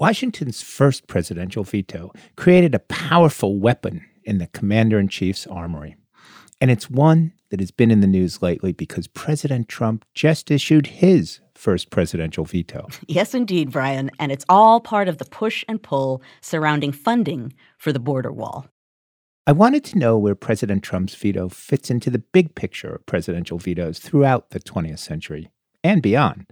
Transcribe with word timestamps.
Washington's 0.00 0.62
first 0.62 1.08
presidential 1.08 1.62
veto 1.62 2.10
created 2.34 2.74
a 2.74 2.78
powerful 2.78 3.58
weapon 3.58 4.02
in 4.24 4.38
the 4.38 4.46
commander 4.46 4.98
in 4.98 5.08
chief's 5.08 5.46
armory. 5.46 5.94
And 6.58 6.70
it's 6.70 6.88
one 6.88 7.34
that 7.50 7.60
has 7.60 7.70
been 7.70 7.90
in 7.90 8.00
the 8.00 8.06
news 8.06 8.40
lately 8.40 8.72
because 8.72 9.06
President 9.08 9.68
Trump 9.68 10.06
just 10.14 10.50
issued 10.50 10.86
his 10.86 11.40
first 11.54 11.90
presidential 11.90 12.46
veto. 12.46 12.88
Yes, 13.08 13.34
indeed, 13.34 13.72
Brian. 13.72 14.10
And 14.18 14.32
it's 14.32 14.46
all 14.48 14.80
part 14.80 15.06
of 15.06 15.18
the 15.18 15.26
push 15.26 15.66
and 15.68 15.82
pull 15.82 16.22
surrounding 16.40 16.92
funding 16.92 17.52
for 17.76 17.92
the 17.92 18.00
border 18.00 18.32
wall. 18.32 18.68
I 19.46 19.52
wanted 19.52 19.84
to 19.84 19.98
know 19.98 20.16
where 20.16 20.34
President 20.34 20.82
Trump's 20.82 21.14
veto 21.14 21.50
fits 21.50 21.90
into 21.90 22.08
the 22.08 22.20
big 22.20 22.54
picture 22.54 22.94
of 22.94 23.04
presidential 23.04 23.58
vetoes 23.58 23.98
throughout 23.98 24.48
the 24.48 24.60
20th 24.60 25.00
century 25.00 25.50
and 25.84 26.00
beyond. 26.00 26.46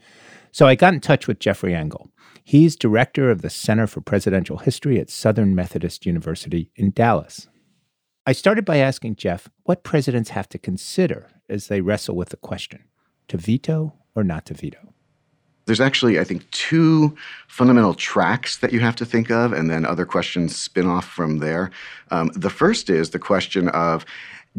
So 0.59 0.67
I 0.67 0.75
got 0.75 0.93
in 0.93 0.99
touch 0.99 1.29
with 1.29 1.39
Jeffrey 1.39 1.73
Engel. 1.73 2.11
He's 2.43 2.75
director 2.75 3.31
of 3.31 3.43
the 3.43 3.49
Center 3.49 3.87
for 3.87 4.01
Presidential 4.01 4.57
History 4.57 4.99
at 4.99 5.09
Southern 5.09 5.55
Methodist 5.55 6.05
University 6.05 6.73
in 6.75 6.91
Dallas. 6.91 7.47
I 8.27 8.33
started 8.33 8.65
by 8.65 8.79
asking 8.79 9.15
Jeff 9.15 9.49
what 9.63 9.85
presidents 9.85 10.31
have 10.31 10.49
to 10.49 10.59
consider 10.59 11.29
as 11.49 11.69
they 11.69 11.81
wrestle 11.81 12.17
with 12.17 12.31
the 12.31 12.37
question 12.37 12.83
to 13.29 13.37
veto 13.37 13.95
or 14.17 14.25
not 14.25 14.47
to 14.47 14.55
veto. 14.55 14.95
There's 15.67 15.81
actually, 15.81 16.19
I 16.19 16.25
think, 16.25 16.51
two 16.51 17.17
fundamental 17.47 17.95
tracks 17.95 18.57
that 18.57 18.73
you 18.73 18.81
have 18.81 18.97
to 18.97 19.05
think 19.05 19.31
of, 19.31 19.53
and 19.53 19.71
then 19.71 19.85
other 19.85 20.07
questions 20.07 20.57
spin 20.57 20.89
off 20.89 21.05
from 21.05 21.39
there. 21.39 21.71
Um, 22.11 22.33
the 22.35 22.51
first 22.51 22.91
is 22.91 23.11
the 23.11 23.21
question 23.21 23.69
of 23.69 24.05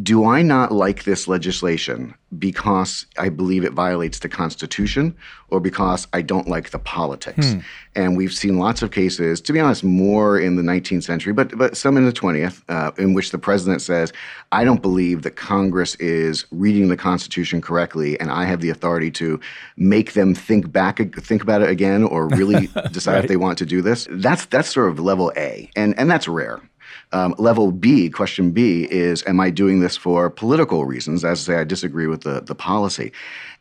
do 0.03 0.25
I 0.25 0.43
not 0.43 0.71
like 0.71 1.03
this 1.03 1.27
legislation 1.27 2.13
because 2.37 3.07
I 3.17 3.29
believe 3.29 3.63
it 3.63 3.73
violates 3.73 4.19
the 4.19 4.29
Constitution 4.29 5.15
or 5.49 5.59
because 5.59 6.07
I 6.13 6.21
don't 6.21 6.47
like 6.47 6.69
the 6.69 6.77
politics? 6.77 7.53
Hmm. 7.53 7.59
And 7.95 8.15
we've 8.15 8.31
seen 8.31 8.59
lots 8.59 8.83
of 8.83 8.91
cases, 8.91 9.41
to 9.41 9.51
be 9.51 9.59
honest, 9.59 9.83
more 9.83 10.39
in 10.39 10.55
the 10.55 10.61
19th 10.61 11.03
century, 11.03 11.33
but, 11.33 11.57
but 11.57 11.75
some 11.75 11.97
in 11.97 12.05
the 12.05 12.13
20th, 12.13 12.61
uh, 12.69 12.91
in 12.99 13.15
which 13.15 13.31
the 13.31 13.39
president 13.39 13.81
says, 13.81 14.13
I 14.51 14.63
don't 14.63 14.81
believe 14.81 15.23
that 15.23 15.35
Congress 15.37 15.95
is 15.95 16.45
reading 16.51 16.89
the 16.89 16.97
Constitution 16.97 17.59
correctly, 17.59 18.19
and 18.19 18.29
I 18.29 18.45
have 18.45 18.61
the 18.61 18.69
authority 18.69 19.09
to 19.11 19.39
make 19.75 20.13
them 20.13 20.35
think 20.35 20.71
back, 20.71 20.99
think 21.15 21.41
about 21.41 21.63
it 21.63 21.69
again, 21.69 22.03
or 22.03 22.27
really 22.27 22.67
decide 22.91 23.13
right. 23.13 23.23
if 23.25 23.27
they 23.27 23.37
want 23.37 23.57
to 23.57 23.65
do 23.65 23.81
this. 23.81 24.07
That's, 24.11 24.45
that's 24.45 24.69
sort 24.69 24.89
of 24.89 24.99
level 24.99 25.33
A, 25.35 25.69
and, 25.75 25.97
and 25.97 26.11
that's 26.11 26.27
rare. 26.27 26.61
Um, 27.11 27.33
level 27.39 27.71
B, 27.71 28.09
question 28.09 28.51
B, 28.51 28.87
is 28.91 29.23
Am 29.25 29.39
I 29.39 29.49
doing 29.49 29.79
this 29.79 29.97
for 29.97 30.29
political 30.29 30.85
reasons? 30.85 31.25
As 31.25 31.49
I 31.49 31.53
say, 31.53 31.59
I 31.59 31.63
disagree 31.63 32.05
with 32.05 32.21
the, 32.21 32.41
the 32.41 32.53
policy. 32.53 33.11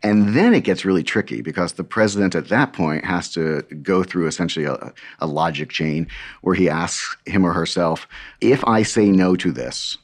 And 0.02 0.34
then 0.34 0.52
it 0.52 0.64
gets 0.64 0.84
really 0.84 1.02
tricky 1.02 1.40
because 1.40 1.72
the 1.72 1.84
president 1.84 2.34
at 2.34 2.48
that 2.48 2.74
point 2.74 3.04
has 3.06 3.32
to 3.32 3.62
go 3.82 4.04
through 4.04 4.26
essentially 4.26 4.66
a, 4.66 4.92
a 5.20 5.26
logic 5.26 5.70
chain 5.70 6.06
where 6.42 6.54
he 6.54 6.68
asks 6.68 7.16
him 7.26 7.44
or 7.44 7.52
herself 7.52 8.06
If 8.40 8.62
I 8.66 8.82
say 8.82 9.10
no 9.10 9.34
to 9.36 9.50
this, 9.50 9.96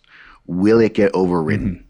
will 0.47 0.81
it 0.81 0.95
get 0.95 1.14
overridden? 1.14 1.77
Mm-hmm. 1.77 1.84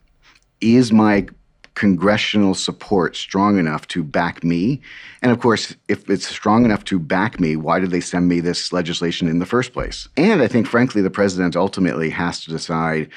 Is 0.60 0.92
my 0.92 1.26
congressional 1.74 2.54
support 2.54 3.16
strong 3.16 3.58
enough 3.58 3.86
to 3.88 4.02
back 4.02 4.44
me? 4.44 4.80
And 5.22 5.32
of 5.32 5.40
course, 5.40 5.74
if 5.88 6.08
it's 6.08 6.26
strong 6.26 6.64
enough 6.64 6.84
to 6.84 6.98
back 6.98 7.40
me, 7.40 7.56
why 7.56 7.80
did 7.80 7.90
they 7.90 8.00
send 8.00 8.28
me 8.28 8.40
this 8.40 8.72
legislation 8.72 9.28
in 9.28 9.38
the 9.38 9.46
first 9.46 9.72
place? 9.72 10.08
And 10.16 10.40
I 10.42 10.48
think, 10.48 10.66
frankly, 10.66 11.02
the 11.02 11.10
president 11.10 11.56
ultimately 11.56 12.10
has 12.10 12.42
to 12.44 12.50
decide 12.50 13.10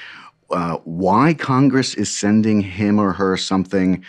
uh, 0.49 0.77
why 0.85 1.33
Congress 1.33 1.93
is 1.95 2.09
sending 2.09 2.61
him 2.61 2.99
or 2.99 3.13
her 3.13 3.37
something 3.37 4.03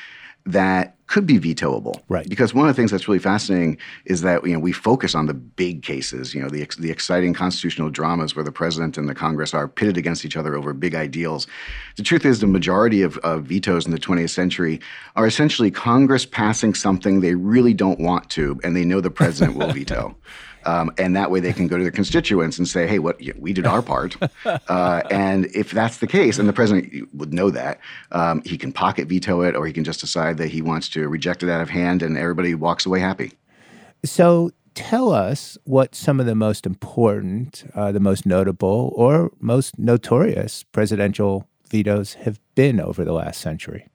that 0.46 0.96
could 1.08 1.26
be 1.26 1.38
vetoable. 1.38 2.02
Right. 2.08 2.28
Because 2.28 2.52
one 2.52 2.68
of 2.68 2.74
the 2.74 2.80
things 2.80 2.90
that's 2.90 3.08
really 3.08 3.18
fascinating 3.18 3.78
is 4.04 4.20
that 4.22 4.46
you 4.46 4.52
know 4.52 4.58
we 4.58 4.72
focus 4.72 5.14
on 5.14 5.26
the 5.26 5.34
big 5.34 5.82
cases, 5.82 6.34
you 6.34 6.42
know, 6.42 6.48
the 6.48 6.66
the 6.78 6.90
exciting 6.90 7.34
constitutional 7.34 7.90
dramas 7.90 8.36
where 8.36 8.44
the 8.44 8.52
president 8.52 8.98
and 8.98 9.08
the 9.08 9.14
Congress 9.14 9.54
are 9.54 9.66
pitted 9.66 9.96
against 9.96 10.24
each 10.24 10.36
other 10.36 10.54
over 10.54 10.72
big 10.74 10.94
ideals. 10.94 11.46
The 11.96 12.02
truth 12.02 12.24
is, 12.24 12.40
the 12.40 12.46
majority 12.46 13.02
of, 13.02 13.16
of 13.18 13.44
vetoes 13.44 13.86
in 13.86 13.92
the 13.92 13.98
20th 13.98 14.30
century 14.30 14.80
are 15.16 15.26
essentially 15.26 15.70
Congress 15.70 16.26
passing 16.26 16.74
something 16.74 17.20
they 17.20 17.34
really 17.34 17.74
don't 17.74 18.00
want 18.00 18.28
to, 18.30 18.60
and 18.62 18.76
they 18.76 18.84
know 18.84 19.00
the 19.00 19.10
president 19.10 19.56
will 19.56 19.72
veto. 19.72 20.14
Um, 20.64 20.92
and 20.98 21.16
that 21.16 21.30
way 21.30 21.40
they 21.40 21.52
can 21.52 21.66
go 21.66 21.76
to 21.76 21.82
their 21.82 21.92
constituents 21.92 22.58
and 22.58 22.66
say, 22.66 22.86
"Hey, 22.86 22.98
what 22.98 23.20
we 23.38 23.52
did 23.52 23.66
our 23.66 23.82
part." 23.82 24.16
Uh, 24.68 25.02
and 25.10 25.46
if 25.54 25.70
that's 25.70 25.98
the 25.98 26.06
case, 26.06 26.38
and 26.38 26.48
the 26.48 26.52
president 26.52 27.08
would 27.14 27.32
know 27.32 27.50
that, 27.50 27.80
um, 28.12 28.42
he 28.44 28.58
can 28.58 28.72
pocket 28.72 29.08
veto 29.08 29.42
it, 29.42 29.54
or 29.54 29.66
he 29.66 29.72
can 29.72 29.84
just 29.84 30.00
decide 30.00 30.36
that 30.36 30.48
he 30.48 30.60
wants 30.62 30.88
to 30.88 31.08
reject 31.08 31.42
it 31.42 31.48
out 31.48 31.60
of 31.60 31.70
hand, 31.70 32.02
and 32.02 32.16
everybody 32.16 32.54
walks 32.54 32.84
away 32.84 33.00
happy. 33.00 33.32
So, 34.04 34.52
tell 34.74 35.12
us 35.12 35.58
what 35.64 35.94
some 35.94 36.20
of 36.20 36.26
the 36.26 36.34
most 36.34 36.66
important, 36.66 37.64
uh, 37.74 37.92
the 37.92 38.00
most 38.00 38.26
notable, 38.26 38.92
or 38.94 39.30
most 39.40 39.78
notorious 39.78 40.64
presidential 40.64 41.48
vetoes 41.70 42.14
have 42.14 42.40
been 42.54 42.80
over 42.80 43.04
the 43.04 43.12
last 43.12 43.40
century. 43.40 43.88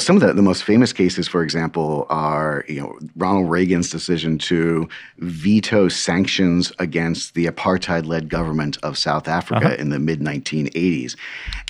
Some 0.00 0.16
of 0.16 0.22
the, 0.22 0.32
the 0.32 0.42
most 0.42 0.64
famous 0.64 0.92
cases, 0.92 1.28
for 1.28 1.42
example, 1.42 2.06
are 2.08 2.64
you 2.68 2.80
know 2.80 2.98
Ronald 3.16 3.50
Reagan's 3.50 3.90
decision 3.90 4.38
to 4.38 4.88
veto 5.18 5.88
sanctions 5.88 6.72
against 6.78 7.34
the 7.34 7.46
apartheid-led 7.46 8.28
government 8.28 8.78
of 8.82 8.96
South 8.96 9.28
Africa 9.28 9.66
uh-huh. 9.66 9.76
in 9.76 9.90
the 9.90 9.98
mid 9.98 10.20
1980s, 10.20 11.16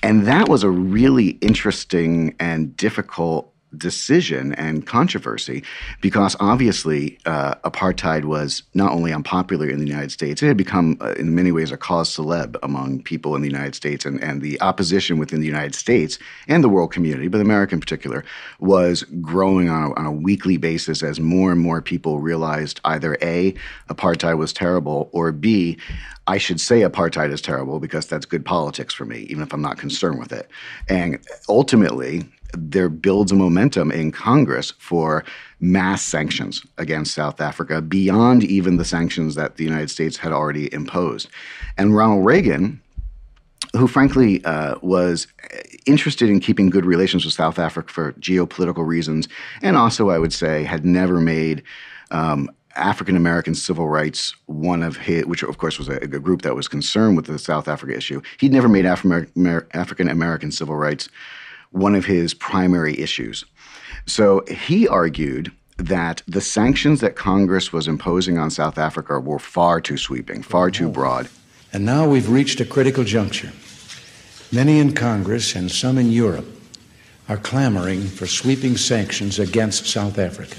and 0.02 0.26
that 0.26 0.48
was 0.48 0.62
a 0.62 0.70
really 0.70 1.30
interesting 1.40 2.34
and 2.38 2.76
difficult 2.76 3.52
decision 3.76 4.52
and 4.54 4.86
controversy 4.86 5.62
because 6.00 6.36
obviously 6.40 7.18
uh, 7.26 7.54
apartheid 7.64 8.24
was 8.24 8.62
not 8.74 8.92
only 8.92 9.12
unpopular 9.12 9.68
in 9.68 9.78
the 9.78 9.86
United 9.86 10.10
States, 10.10 10.42
it 10.42 10.46
had 10.46 10.56
become, 10.56 10.96
uh, 11.00 11.12
in 11.12 11.34
many 11.34 11.52
ways, 11.52 11.70
a 11.70 11.76
cause 11.76 12.14
celeb 12.14 12.56
among 12.62 13.02
people 13.02 13.34
in 13.34 13.42
the 13.42 13.48
United 13.48 13.74
States. 13.74 14.04
And, 14.04 14.22
and 14.22 14.42
the 14.42 14.60
opposition 14.60 15.18
within 15.18 15.40
the 15.40 15.46
United 15.46 15.74
States 15.74 16.18
and 16.48 16.64
the 16.64 16.68
world 16.68 16.92
community, 16.92 17.28
but 17.28 17.40
America 17.40 17.74
in 17.74 17.80
particular, 17.80 18.24
was 18.58 19.02
growing 19.20 19.68
on 19.68 19.90
a, 19.90 19.94
on 19.94 20.06
a 20.06 20.12
weekly 20.12 20.56
basis 20.56 21.02
as 21.02 21.20
more 21.20 21.52
and 21.52 21.60
more 21.60 21.80
people 21.80 22.20
realized 22.20 22.80
either 22.84 23.16
A, 23.22 23.54
apartheid 23.88 24.38
was 24.38 24.52
terrible, 24.52 25.10
or 25.12 25.32
B, 25.32 25.78
I 26.26 26.38
should 26.38 26.60
say 26.60 26.80
apartheid 26.80 27.32
is 27.32 27.40
terrible 27.40 27.80
because 27.80 28.06
that's 28.06 28.26
good 28.26 28.44
politics 28.44 28.94
for 28.94 29.04
me, 29.04 29.20
even 29.30 29.42
if 29.42 29.52
I'm 29.52 29.62
not 29.62 29.78
concerned 29.78 30.18
with 30.18 30.32
it. 30.32 30.48
And 30.88 31.18
ultimately, 31.48 32.30
there 32.56 32.88
builds 32.88 33.32
a 33.32 33.34
momentum 33.34 33.90
in 33.90 34.12
Congress 34.12 34.72
for 34.78 35.24
mass 35.60 36.02
sanctions 36.02 36.64
against 36.78 37.14
South 37.14 37.40
Africa 37.40 37.80
beyond 37.82 38.44
even 38.44 38.76
the 38.76 38.84
sanctions 38.84 39.34
that 39.34 39.56
the 39.56 39.64
United 39.64 39.90
States 39.90 40.16
had 40.16 40.32
already 40.32 40.72
imposed. 40.72 41.28
And 41.76 41.94
Ronald 41.94 42.24
Reagan, 42.24 42.80
who 43.76 43.86
frankly 43.86 44.44
uh, 44.44 44.76
was 44.82 45.26
interested 45.86 46.28
in 46.28 46.40
keeping 46.40 46.70
good 46.70 46.84
relations 46.84 47.24
with 47.24 47.34
South 47.34 47.58
Africa 47.58 47.92
for 47.92 48.12
geopolitical 48.14 48.86
reasons, 48.86 49.28
and 49.62 49.76
also, 49.76 50.10
I 50.10 50.18
would 50.18 50.32
say, 50.32 50.64
had 50.64 50.84
never 50.84 51.20
made 51.20 51.62
um, 52.10 52.50
African 52.76 53.16
American 53.16 53.54
civil 53.54 53.88
rights 53.88 54.34
one 54.46 54.82
of 54.82 54.96
his, 54.96 55.26
which 55.26 55.42
of 55.42 55.58
course 55.58 55.78
was 55.78 55.88
a, 55.88 55.96
a, 55.96 56.06
group 56.06 56.42
that 56.42 56.54
was 56.54 56.68
concerned 56.68 57.16
with 57.16 57.26
the 57.26 57.38
South 57.38 57.68
Africa 57.68 57.96
issue. 57.96 58.22
He'd 58.38 58.52
never 58.52 58.68
made 58.68 58.86
African 58.86 60.08
American 60.08 60.52
civil 60.52 60.76
rights 60.76 61.08
one 61.70 61.94
of 61.94 62.04
his 62.04 62.34
primary 62.34 62.98
issues. 62.98 63.44
So 64.06 64.44
he 64.48 64.88
argued 64.88 65.52
that 65.76 66.22
the 66.26 66.40
sanctions 66.40 67.00
that 67.00 67.16
Congress 67.16 67.72
was 67.72 67.88
imposing 67.88 68.38
on 68.38 68.50
South 68.50 68.78
Africa 68.78 69.18
were 69.18 69.38
far 69.38 69.80
too 69.80 69.96
sweeping, 69.96 70.42
far 70.42 70.70
too 70.70 70.88
oh. 70.88 70.92
broad. 70.92 71.28
And 71.72 71.84
now 71.84 72.08
we've 72.08 72.28
reached 72.28 72.60
a 72.60 72.64
critical 72.64 73.04
juncture. 73.04 73.52
Many 74.52 74.80
in 74.80 74.94
Congress 74.94 75.54
and 75.54 75.70
some 75.70 75.96
in 75.96 76.10
Europe 76.10 76.46
are 77.28 77.36
clamoring 77.36 78.02
for 78.02 78.26
sweeping 78.26 78.76
sanctions 78.76 79.38
against 79.38 79.86
South 79.86 80.18
Africa. 80.18 80.56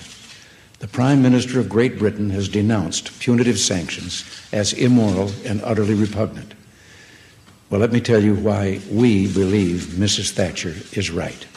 The 0.79 0.87
Prime 0.87 1.21
Minister 1.21 1.59
of 1.59 1.69
Great 1.69 1.99
Britain 1.99 2.29
has 2.29 2.47
denounced 2.47 3.19
punitive 3.19 3.59
sanctions 3.59 4.23
as 4.51 4.73
immoral 4.73 5.31
and 5.45 5.61
utterly 5.63 5.93
repugnant. 5.93 6.53
Well, 7.71 7.79
let 7.79 7.93
me 7.93 8.01
tell 8.01 8.21
you 8.21 8.35
why 8.35 8.81
we 8.91 9.31
believe 9.31 9.95
Mrs. 9.95 10.31
Thatcher 10.31 10.75
is 10.91 11.09
right. 11.09 11.47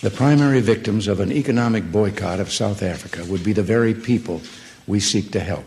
The 0.00 0.10
primary 0.10 0.60
victims 0.60 1.06
of 1.06 1.20
an 1.20 1.30
economic 1.30 1.92
boycott 1.92 2.40
of 2.40 2.52
South 2.52 2.82
Africa 2.82 3.24
would 3.26 3.44
be 3.44 3.52
the 3.52 3.62
very 3.62 3.94
people 3.94 4.42
we 4.88 4.98
seek 4.98 5.30
to 5.30 5.38
help. 5.38 5.64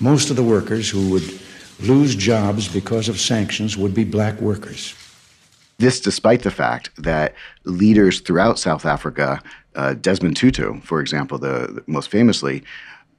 Most 0.00 0.30
of 0.30 0.36
the 0.36 0.42
workers 0.42 0.90
who 0.90 1.10
would 1.10 1.40
lose 1.78 2.16
jobs 2.16 2.66
because 2.66 3.08
of 3.08 3.20
sanctions 3.20 3.76
would 3.76 3.94
be 3.94 4.02
black 4.02 4.40
workers. 4.40 4.96
This, 5.78 6.00
despite 6.00 6.42
the 6.42 6.50
fact 6.50 6.90
that 6.96 7.34
leaders 7.62 8.18
throughout 8.18 8.58
South 8.58 8.84
Africa, 8.84 9.40
uh, 9.76 9.94
Desmond 9.94 10.38
Tutu, 10.38 10.80
for 10.80 11.00
example, 11.00 11.38
the, 11.38 11.68
the 11.72 11.84
most 11.86 12.10
famously, 12.10 12.64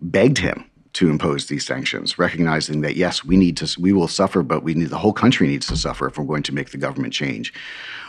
begged 0.01 0.39
him 0.39 0.65
to 0.93 1.09
impose 1.09 1.47
these 1.47 1.65
sanctions, 1.65 2.19
recognizing 2.19 2.81
that 2.81 2.95
yes, 2.95 3.23
we 3.23 3.37
need 3.37 3.57
to, 3.57 3.79
we 3.79 3.93
will 3.93 4.07
suffer, 4.07 4.43
but 4.43 4.63
we 4.63 4.73
need 4.73 4.89
the 4.89 4.97
whole 4.97 5.13
country 5.13 5.47
needs 5.47 5.67
to 5.67 5.77
suffer 5.77 6.07
if 6.07 6.17
we're 6.17 6.25
going 6.25 6.43
to 6.43 6.53
make 6.53 6.71
the 6.71 6.77
government 6.77 7.13
change. 7.13 7.53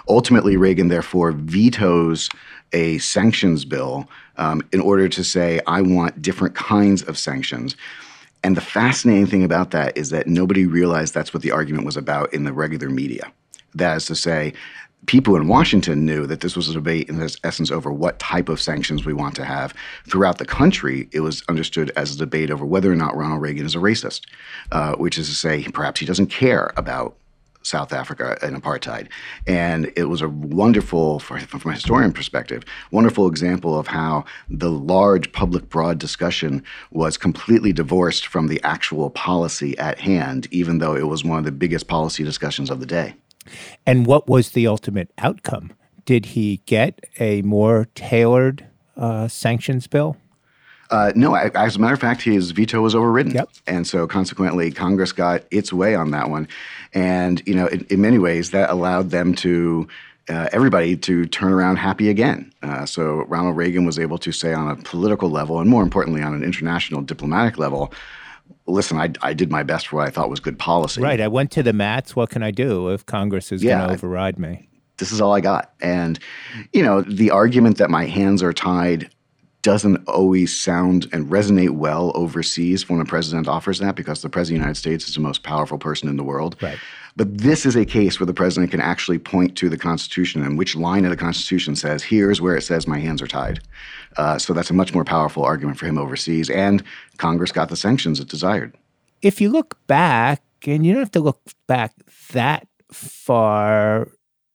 Ultimately, 0.08 0.56
Reagan 0.56 0.88
therefore 0.88 1.32
vetoes 1.32 2.28
a 2.72 2.98
sanctions 2.98 3.64
bill 3.64 4.08
um, 4.36 4.62
in 4.72 4.80
order 4.80 5.08
to 5.08 5.22
say, 5.22 5.60
I 5.66 5.82
want 5.82 6.20
different 6.20 6.54
kinds 6.54 7.02
of 7.02 7.18
sanctions. 7.18 7.76
And 8.42 8.56
the 8.56 8.60
fascinating 8.62 9.26
thing 9.26 9.44
about 9.44 9.70
that 9.70 9.96
is 9.96 10.10
that 10.10 10.26
nobody 10.26 10.66
realized 10.66 11.14
that's 11.14 11.32
what 11.32 11.42
the 11.42 11.52
argument 11.52 11.86
was 11.86 11.96
about 11.96 12.34
in 12.34 12.44
the 12.44 12.52
regular 12.52 12.90
media. 12.90 13.32
That 13.74 13.98
is 13.98 14.06
to 14.06 14.16
say, 14.16 14.52
people 15.06 15.36
in 15.36 15.48
Washington 15.48 16.06
knew 16.06 16.26
that 16.26 16.40
this 16.40 16.56
was 16.56 16.68
a 16.68 16.74
debate 16.74 17.08
in 17.08 17.20
essence 17.44 17.70
over 17.70 17.92
what 17.92 18.18
type 18.18 18.48
of 18.48 18.60
sanctions 18.60 19.04
we 19.04 19.12
want 19.12 19.34
to 19.36 19.44
have. 19.44 19.74
Throughout 20.08 20.38
the 20.38 20.44
country, 20.44 21.08
it 21.12 21.20
was 21.20 21.42
understood 21.48 21.90
as 21.96 22.14
a 22.14 22.18
debate 22.18 22.50
over 22.50 22.64
whether 22.64 22.92
or 22.92 22.96
not 22.96 23.16
Ronald 23.16 23.42
Reagan 23.42 23.66
is 23.66 23.74
a 23.74 23.78
racist, 23.78 24.22
uh, 24.70 24.94
which 24.96 25.18
is 25.18 25.28
to 25.28 25.34
say, 25.34 25.64
perhaps 25.64 26.00
he 26.00 26.06
doesn't 26.06 26.28
care 26.28 26.72
about 26.76 27.16
South 27.64 27.92
Africa 27.92 28.36
and 28.42 28.60
apartheid. 28.60 29.08
And 29.46 29.92
it 29.96 30.04
was 30.04 30.20
a 30.20 30.28
wonderful, 30.28 31.20
from 31.20 31.38
a 31.38 31.72
historian 31.72 32.12
perspective, 32.12 32.64
wonderful 32.90 33.28
example 33.28 33.78
of 33.78 33.86
how 33.86 34.24
the 34.48 34.70
large 34.70 35.32
public 35.32 35.68
broad 35.68 35.98
discussion 35.98 36.62
was 36.90 37.16
completely 37.16 37.72
divorced 37.72 38.26
from 38.26 38.48
the 38.48 38.60
actual 38.62 39.10
policy 39.10 39.76
at 39.78 40.00
hand, 40.00 40.48
even 40.50 40.78
though 40.78 40.96
it 40.96 41.06
was 41.06 41.24
one 41.24 41.38
of 41.38 41.44
the 41.44 41.52
biggest 41.52 41.86
policy 41.86 42.24
discussions 42.24 42.70
of 42.70 42.80
the 42.80 42.86
day. 42.86 43.14
And 43.86 44.06
what 44.06 44.28
was 44.28 44.50
the 44.50 44.66
ultimate 44.66 45.10
outcome? 45.18 45.72
Did 46.04 46.26
he 46.26 46.60
get 46.66 47.04
a 47.20 47.42
more 47.42 47.88
tailored 47.94 48.66
uh, 48.96 49.28
sanctions 49.28 49.86
bill? 49.86 50.16
Uh, 50.90 51.10
no, 51.16 51.34
as 51.34 51.76
a 51.76 51.78
matter 51.78 51.94
of 51.94 52.00
fact, 52.00 52.20
his 52.20 52.50
veto 52.50 52.82
was 52.82 52.94
overridden, 52.94 53.32
yep. 53.32 53.48
and 53.66 53.86
so 53.86 54.06
consequently, 54.06 54.70
Congress 54.70 55.10
got 55.10 55.42
its 55.50 55.72
way 55.72 55.94
on 55.94 56.10
that 56.10 56.28
one. 56.28 56.46
And 56.92 57.42
you 57.46 57.54
know, 57.54 57.66
in, 57.68 57.86
in 57.88 58.02
many 58.02 58.18
ways, 58.18 58.50
that 58.50 58.68
allowed 58.68 59.08
them 59.08 59.34
to 59.36 59.88
uh, 60.28 60.48
everybody 60.52 60.96
to 60.96 61.24
turn 61.24 61.50
around 61.50 61.76
happy 61.76 62.10
again. 62.10 62.52
Uh, 62.62 62.84
so 62.84 63.24
Ronald 63.24 63.56
Reagan 63.56 63.86
was 63.86 63.98
able 63.98 64.18
to 64.18 64.32
say 64.32 64.52
on 64.52 64.68
a 64.68 64.76
political 64.76 65.30
level, 65.30 65.60
and 65.60 65.70
more 65.70 65.82
importantly, 65.82 66.22
on 66.22 66.34
an 66.34 66.44
international 66.44 67.00
diplomatic 67.00 67.56
level, 67.56 67.92
listen, 68.66 68.98
I, 68.98 69.10
I 69.22 69.34
did 69.34 69.50
my 69.50 69.62
best 69.62 69.88
for 69.88 69.96
what 69.96 70.06
I 70.06 70.10
thought 70.10 70.30
was 70.30 70.40
good 70.40 70.58
policy. 70.58 71.00
Right. 71.00 71.20
I 71.20 71.28
went 71.28 71.50
to 71.52 71.62
the 71.62 71.72
mats. 71.72 72.14
What 72.16 72.30
can 72.30 72.42
I 72.42 72.50
do 72.50 72.88
if 72.88 73.04
Congress 73.06 73.52
is 73.52 73.62
yeah, 73.62 73.78
going 73.78 73.88
to 73.88 73.94
override 73.94 74.38
me? 74.38 74.68
This 74.98 75.12
is 75.12 75.20
all 75.20 75.34
I 75.34 75.40
got. 75.40 75.72
And, 75.80 76.18
you 76.72 76.82
know, 76.82 77.02
the 77.02 77.30
argument 77.30 77.78
that 77.78 77.90
my 77.90 78.04
hands 78.06 78.42
are 78.42 78.52
tied 78.52 79.10
doesn't 79.62 79.96
always 80.08 80.58
sound 80.58 81.08
and 81.12 81.30
resonate 81.30 81.70
well 81.70 82.12
overseas 82.14 82.88
when 82.88 83.00
a 83.00 83.04
president 83.04 83.46
offers 83.46 83.78
that 83.78 83.94
because 83.94 84.20
the 84.20 84.28
president 84.28 84.58
of 84.58 84.60
the 84.60 84.64
United 84.64 84.78
States 84.78 85.08
is 85.08 85.14
the 85.14 85.20
most 85.20 85.44
powerful 85.44 85.78
person 85.78 86.08
in 86.08 86.16
the 86.16 86.24
world. 86.24 86.56
Right. 86.60 86.78
But 87.16 87.38
this 87.38 87.66
is 87.66 87.76
a 87.76 87.84
case 87.84 88.18
where 88.18 88.26
the 88.26 88.34
president 88.34 88.70
can 88.70 88.80
actually 88.80 89.18
point 89.18 89.56
to 89.58 89.68
the 89.68 89.76
Constitution 89.76 90.42
and 90.42 90.56
which 90.56 90.74
line 90.74 91.04
of 91.04 91.10
the 91.10 91.16
Constitution 91.16 91.76
says, 91.76 92.02
here's 92.02 92.40
where 92.40 92.56
it 92.56 92.62
says 92.62 92.86
my 92.86 92.98
hands 92.98 93.20
are 93.20 93.26
tied. 93.26 93.60
Uh, 94.16 94.38
so 94.38 94.52
that's 94.52 94.70
a 94.70 94.74
much 94.74 94.94
more 94.94 95.04
powerful 95.04 95.44
argument 95.44 95.78
for 95.78 95.86
him 95.86 95.98
overseas. 95.98 96.48
And 96.48 96.82
Congress 97.18 97.52
got 97.52 97.68
the 97.68 97.76
sanctions 97.76 98.18
it 98.18 98.28
desired. 98.28 98.76
If 99.20 99.40
you 99.40 99.50
look 99.50 99.78
back, 99.86 100.42
and 100.66 100.86
you 100.86 100.92
don't 100.92 101.02
have 101.02 101.10
to 101.12 101.20
look 101.20 101.40
back 101.66 101.92
that 102.32 102.66
far, 102.92 104.08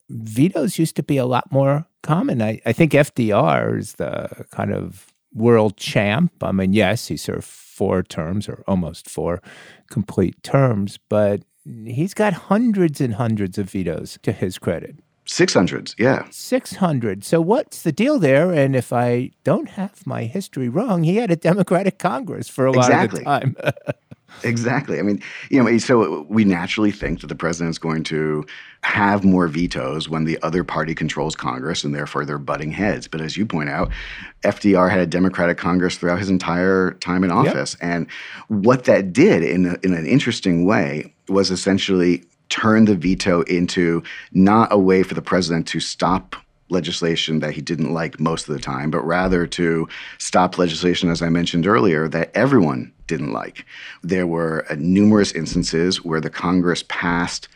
vetoes 0.10 0.80
used 0.80 0.96
to 0.96 1.04
be 1.04 1.18
a 1.18 1.26
lot 1.26 1.52
more 1.52 1.86
common. 2.04 2.42
I, 2.42 2.62
I 2.66 2.74
think 2.74 2.94
FDR 2.94 3.78
is 3.78 3.94
the 3.94 4.46
kind 4.52 4.74
of 4.74 5.14
world 5.34 5.78
champ. 5.78 6.32
I 6.42 6.52
mean, 6.52 6.74
yes, 6.74 7.08
he 7.08 7.18
served 7.18 7.44
four 7.44 8.04
terms 8.04 8.48
or 8.48 8.64
almost 8.68 9.10
four 9.10 9.42
complete 9.90 10.42
terms, 10.44 10.98
but 11.10 11.44
he's 11.86 12.14
got 12.14 12.34
hundreds 12.34 13.02
and 13.02 13.16
hundreds 13.16 13.58
of 13.58 13.70
vetoes 13.70 14.18
to 14.24 14.32
his 14.32 14.58
credit. 14.58 14.98
600, 15.26 15.94
yeah. 15.98 16.26
600. 16.32 17.24
So 17.24 17.42
what's 17.42 17.82
the 17.82 17.92
deal 17.92 18.18
there? 18.18 18.52
And 18.54 18.76
if 18.76 18.94
I 18.94 19.32
don't 19.44 19.70
have 19.72 20.08
my 20.08 20.24
history 20.24 20.70
wrong, 20.70 21.04
he 21.04 21.18
had 21.18 21.32
a 21.32 21.36
Democratic 21.36 22.00
Congress 22.00 22.48
for 22.48 22.66
a 22.66 22.78
exactly. 22.78 23.24
lot 23.24 23.44
of 23.44 23.56
the 23.56 23.62
time. 23.62 23.94
Exactly. 24.44 25.00
I 25.00 25.02
mean, 25.02 25.22
you 25.50 25.64
know, 25.64 25.78
so 25.78 26.22
we 26.30 26.46
naturally 26.46 26.92
think 26.92 27.22
that 27.22 27.28
the 27.28 27.36
president's 27.36 27.78
going 27.78 28.04
to 28.06 28.46
have 28.82 29.24
more 29.24 29.48
vetoes 29.48 30.08
when 30.08 30.26
the 30.26 30.38
other 30.44 30.64
party 30.64 30.94
controls 30.94 31.36
Congress 31.36 31.84
and 31.84 31.96
therefore 31.96 32.26
they're 32.26 32.38
butting 32.38 32.72
heads. 32.72 33.08
But 33.08 33.22
as 33.22 33.36
you 33.36 33.46
point 33.46 33.70
out, 33.70 33.92
FDR 34.44 34.90
had 34.90 35.00
a 35.00 35.08
Democratic 35.08 35.58
Congress 35.58 35.98
throughout 35.98 36.20
his 36.20 36.30
entire 36.30 36.92
time 36.96 37.24
in 37.24 37.32
office. 37.32 37.76
Yep. 37.82 37.90
And 37.90 38.08
what 38.48 38.84
that 38.86 39.12
did 39.12 39.44
in, 39.44 39.66
a, 39.66 39.78
in 39.84 39.94
an 39.94 40.06
interesting 40.06 40.66
way 40.66 41.14
was 41.28 41.50
essentially 41.50 42.24
turn 42.50 42.86
the 42.86 42.96
veto 42.96 43.42
into 43.44 44.04
not 44.32 44.72
a 44.72 44.78
way 44.78 45.04
for 45.04 45.14
the 45.14 45.22
president 45.22 45.68
to 45.68 45.80
stop 45.80 46.36
legislation 46.70 47.40
that 47.40 47.54
he 47.54 47.62
didn't 47.62 47.94
like 47.94 48.20
most 48.20 48.48
of 48.48 48.56
the 48.56 48.62
time, 48.62 48.92
but 48.92 49.06
rather 49.06 49.48
to 49.48 49.88
stop 50.18 50.58
legislation, 50.58 51.10
as 51.10 51.22
I 51.22 51.30
mentioned 51.30 51.68
earlier, 51.68 52.08
that 52.10 52.32
everyone 52.36 52.92
didn't 53.08 53.32
like. 53.32 53.66
There 54.04 54.28
were 54.28 54.66
uh, 54.70 54.76
numerous 54.78 55.32
instances 55.32 56.04
where 56.04 56.22
the 56.22 56.30
Congress 56.30 56.84
passed 56.88 57.48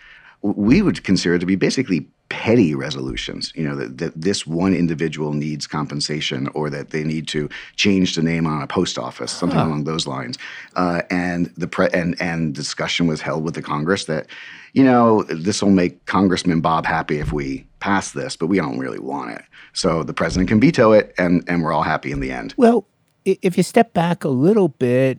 we 0.42 0.82
would 0.82 1.04
consider 1.04 1.38
to 1.38 1.46
be 1.46 1.56
basically 1.56 2.08
petty 2.32 2.74
resolutions, 2.74 3.52
you 3.56 3.64
know, 3.68 3.76
that, 3.76 3.98
that 3.98 4.14
this 4.16 4.48
one 4.48 4.74
individual 4.74 5.34
needs 5.34 5.68
compensation 5.68 6.48
or 6.54 6.70
that 6.70 6.92
they 6.92 7.04
need 7.04 7.28
to 7.28 7.50
change 7.76 8.16
the 8.16 8.24
name 8.24 8.48
on 8.48 8.62
a 8.62 8.68
post 8.68 8.98
office, 8.98 9.34
something 9.34 9.60
huh. 9.60 9.66
along 9.66 9.84
those 9.84 10.08
lines. 10.08 10.38
Uh, 10.78 11.02
and 11.10 11.52
the 11.58 11.68
pre- 11.68 11.90
and 11.94 12.16
and 12.22 12.56
discussion 12.56 13.06
was 13.06 13.20
held 13.20 13.44
with 13.44 13.54
the 13.54 13.62
Congress 13.62 14.06
that, 14.06 14.28
you 14.72 14.82
know, 14.82 15.24
this 15.24 15.62
will 15.62 15.72
make 15.72 16.06
Congressman 16.06 16.62
Bob 16.62 16.86
happy 16.86 17.20
if 17.20 17.34
we 17.34 17.68
pass 17.82 18.12
this, 18.12 18.38
but 18.38 18.48
we 18.48 18.56
don't 18.56 18.80
really 18.80 19.00
want 19.00 19.32
it. 19.32 19.44
So 19.74 20.02
the 20.02 20.14
president 20.14 20.48
can 20.48 20.62
veto 20.62 20.94
it, 20.94 21.14
and 21.18 21.44
and 21.50 21.62
we're 21.62 21.74
all 21.74 21.84
happy 21.84 22.14
in 22.14 22.22
the 22.22 22.32
end. 22.32 22.54
Well, 22.56 22.88
if 23.26 23.58
you 23.58 23.64
step 23.64 23.94
back 23.94 24.24
a 24.24 24.30
little 24.30 24.70
bit, 24.70 25.18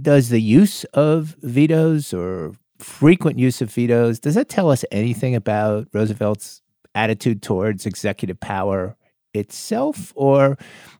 does 0.00 0.30
the 0.30 0.40
use 0.40 0.84
of 0.94 1.36
vetoes 1.42 2.14
or 2.14 2.54
frequent 2.84 3.38
use 3.38 3.60
of 3.60 3.72
vetoes 3.72 4.20
does 4.20 4.34
that 4.34 4.48
tell 4.48 4.70
us 4.70 4.84
anything 4.92 5.34
about 5.34 5.88
Roosevelt's 5.92 6.62
attitude 6.94 7.42
towards 7.42 7.86
executive 7.86 8.38
power 8.38 8.96
itself, 9.32 10.12
or 10.14 10.56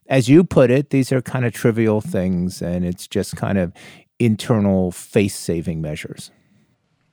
as 0.07 0.27
you 0.27 0.43
put 0.43 0.69
it, 0.69 0.89
these 0.89 1.11
are 1.11 1.21
kind 1.21 1.45
of 1.45 1.53
trivial 1.53 2.01
things, 2.01 2.61
and 2.61 2.83
it's 2.85 3.07
just 3.07 3.35
kind 3.37 3.57
of 3.57 3.71
internal 4.19 4.91
face-saving 4.91 5.81
measures? 5.81 6.31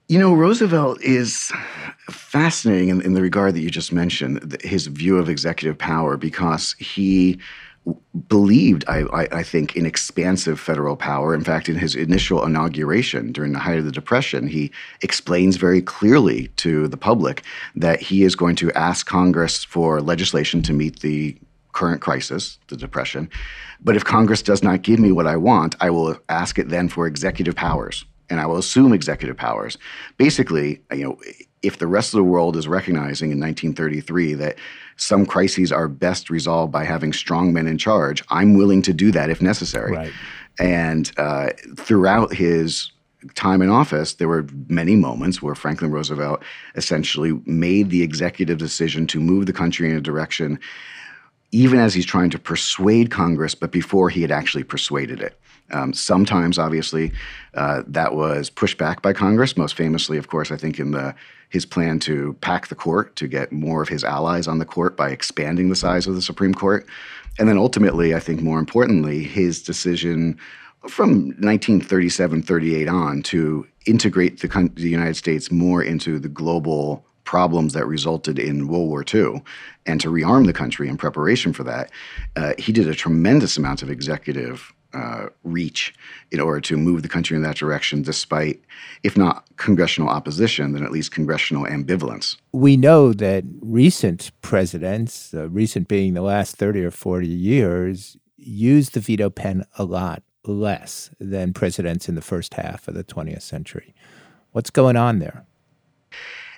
You 0.08 0.18
know, 0.18 0.34
Roosevelt 0.34 1.00
is 1.00 1.52
fascinating 2.10 2.88
in, 2.88 3.00
in, 3.02 3.12
the 3.14 3.22
regard 3.22 3.54
that 3.54 3.60
you 3.60 3.70
just 3.70 3.92
mentioned, 3.92 4.56
his 4.62 4.88
view 4.88 5.16
of 5.16 5.28
executive 5.28 5.78
power, 5.78 6.16
because 6.16 6.74
he 6.78 7.38
believed, 8.28 8.84
I, 8.88 9.00
I, 9.12 9.28
I, 9.32 9.42
think, 9.42 9.76
in 9.76 9.86
expansive 9.86 10.60
federal 10.60 10.96
power. 10.96 11.34
In 11.34 11.44
fact, 11.44 11.68
in 11.68 11.76
his 11.76 11.94
initial 11.94 12.44
inauguration 12.44 13.32
during 13.32 13.52
the 13.52 13.58
height 13.58 13.78
of 13.78 13.84
the 13.84 13.92
Depression, 13.92 14.46
he 14.46 14.70
explains 15.02 15.56
very 15.56 15.82
clearly 15.82 16.48
to 16.56 16.88
the 16.88 16.96
public 16.96 17.42
that 17.74 18.00
he 18.00 18.22
is 18.22 18.36
going 18.36 18.56
to 18.56 18.72
ask 18.72 19.06
Congress 19.06 19.64
for 19.64 20.00
legislation 20.00 20.62
to 20.62 20.72
meet 20.72 21.00
the 21.00 21.36
current 21.72 22.00
crisis, 22.00 22.58
the 22.68 22.76
Depression. 22.76 23.28
But 23.80 23.96
if 23.96 24.04
Congress 24.04 24.42
does 24.42 24.62
not 24.62 24.82
give 24.82 25.00
me 25.00 25.10
what 25.10 25.26
I 25.26 25.36
want, 25.36 25.74
I 25.80 25.90
will 25.90 26.18
ask 26.28 26.58
it 26.58 26.68
then 26.68 26.88
for 26.88 27.06
executive 27.06 27.56
powers. 27.56 28.04
And 28.30 28.40
I 28.40 28.46
will 28.46 28.58
assume 28.58 28.92
executive 28.92 29.36
powers. 29.36 29.76
Basically, 30.16 30.80
you 30.92 31.04
know, 31.04 31.18
if 31.62 31.78
the 31.78 31.86
rest 31.86 32.12
of 32.12 32.18
the 32.18 32.24
world 32.24 32.56
is 32.56 32.68
recognizing 32.68 33.30
in 33.30 33.38
1933 33.38 34.34
that 34.34 34.56
some 34.96 35.24
crises 35.24 35.72
are 35.72 35.88
best 35.88 36.30
resolved 36.30 36.72
by 36.72 36.84
having 36.84 37.12
strong 37.12 37.52
men 37.52 37.66
in 37.66 37.78
charge, 37.78 38.22
I'm 38.30 38.54
willing 38.54 38.82
to 38.82 38.92
do 38.92 39.10
that 39.12 39.30
if 39.30 39.40
necessary. 39.40 39.92
Right. 39.92 40.12
And 40.58 41.10
uh, 41.16 41.50
throughout 41.76 42.34
his 42.34 42.92
time 43.34 43.62
in 43.62 43.68
office, 43.68 44.14
there 44.14 44.28
were 44.28 44.46
many 44.68 44.96
moments 44.96 45.40
where 45.40 45.54
Franklin 45.54 45.90
Roosevelt 45.90 46.42
essentially 46.74 47.40
made 47.46 47.90
the 47.90 48.02
executive 48.02 48.58
decision 48.58 49.06
to 49.08 49.20
move 49.20 49.46
the 49.46 49.52
country 49.52 49.88
in 49.88 49.96
a 49.96 50.00
direction, 50.00 50.58
even 51.52 51.78
as 51.78 51.94
he's 51.94 52.06
trying 52.06 52.30
to 52.30 52.38
persuade 52.38 53.10
Congress, 53.10 53.54
but 53.54 53.70
before 53.70 54.10
he 54.10 54.22
had 54.22 54.32
actually 54.32 54.64
persuaded 54.64 55.20
it. 55.20 55.38
Um, 55.72 55.92
sometimes, 55.92 56.58
obviously, 56.58 57.12
uh, 57.54 57.82
that 57.86 58.14
was 58.14 58.50
pushed 58.50 58.78
back 58.78 59.02
by 59.02 59.12
Congress. 59.12 59.56
Most 59.56 59.74
famously, 59.74 60.18
of 60.18 60.28
course, 60.28 60.50
I 60.50 60.56
think 60.56 60.78
in 60.78 60.92
the 60.92 61.14
his 61.48 61.66
plan 61.66 61.98
to 61.98 62.32
pack 62.40 62.68
the 62.68 62.74
court 62.74 63.14
to 63.16 63.28
get 63.28 63.52
more 63.52 63.82
of 63.82 63.88
his 63.88 64.04
allies 64.04 64.48
on 64.48 64.58
the 64.58 64.64
court 64.64 64.96
by 64.96 65.10
expanding 65.10 65.68
the 65.68 65.76
size 65.76 66.06
of 66.06 66.14
the 66.14 66.22
Supreme 66.22 66.54
Court, 66.54 66.86
and 67.38 67.46
then 67.46 67.58
ultimately, 67.58 68.14
I 68.14 68.20
think 68.20 68.40
more 68.40 68.58
importantly, 68.58 69.22
his 69.22 69.62
decision 69.62 70.38
from 70.88 71.32
1937-38 71.34 72.90
on 72.90 73.22
to 73.22 73.66
integrate 73.86 74.40
the, 74.40 74.70
the 74.74 74.88
United 74.88 75.16
States 75.16 75.50
more 75.50 75.82
into 75.82 76.18
the 76.18 76.28
global 76.28 77.04
problems 77.24 77.72
that 77.72 77.86
resulted 77.86 78.38
in 78.38 78.68
World 78.68 78.88
War 78.88 79.04
II 79.12 79.42
and 79.86 80.00
to 80.00 80.10
rearm 80.10 80.46
the 80.46 80.52
country 80.52 80.88
in 80.88 80.96
preparation 80.96 81.52
for 81.52 81.64
that. 81.64 81.90
Uh, 82.36 82.52
he 82.58 82.72
did 82.72 82.88
a 82.88 82.94
tremendous 82.94 83.56
amount 83.56 83.82
of 83.82 83.90
executive 83.90 84.72
uh, 84.94 85.26
reach 85.44 85.94
in 86.30 86.40
order 86.40 86.60
to 86.60 86.76
move 86.76 87.02
the 87.02 87.08
country 87.08 87.36
in 87.36 87.42
that 87.42 87.56
direction, 87.56 88.02
despite, 88.02 88.60
if 89.02 89.16
not 89.16 89.44
congressional 89.56 90.08
opposition, 90.08 90.72
then 90.72 90.84
at 90.84 90.92
least 90.92 91.12
congressional 91.12 91.64
ambivalence. 91.64 92.36
We 92.52 92.76
know 92.76 93.12
that 93.14 93.44
recent 93.60 94.30
presidents, 94.42 95.32
uh, 95.34 95.48
recent 95.48 95.88
being 95.88 96.14
the 96.14 96.22
last 96.22 96.56
30 96.56 96.84
or 96.84 96.90
40 96.90 97.26
years, 97.26 98.16
use 98.36 98.90
the 98.90 99.00
veto 99.00 99.30
pen 99.30 99.64
a 99.78 99.84
lot 99.84 100.22
less 100.44 101.10
than 101.20 101.52
presidents 101.52 102.08
in 102.08 102.14
the 102.14 102.22
first 102.22 102.54
half 102.54 102.88
of 102.88 102.94
the 102.94 103.04
20th 103.04 103.42
century. 103.42 103.94
What's 104.50 104.70
going 104.70 104.96
on 104.96 105.18
there? 105.18 105.44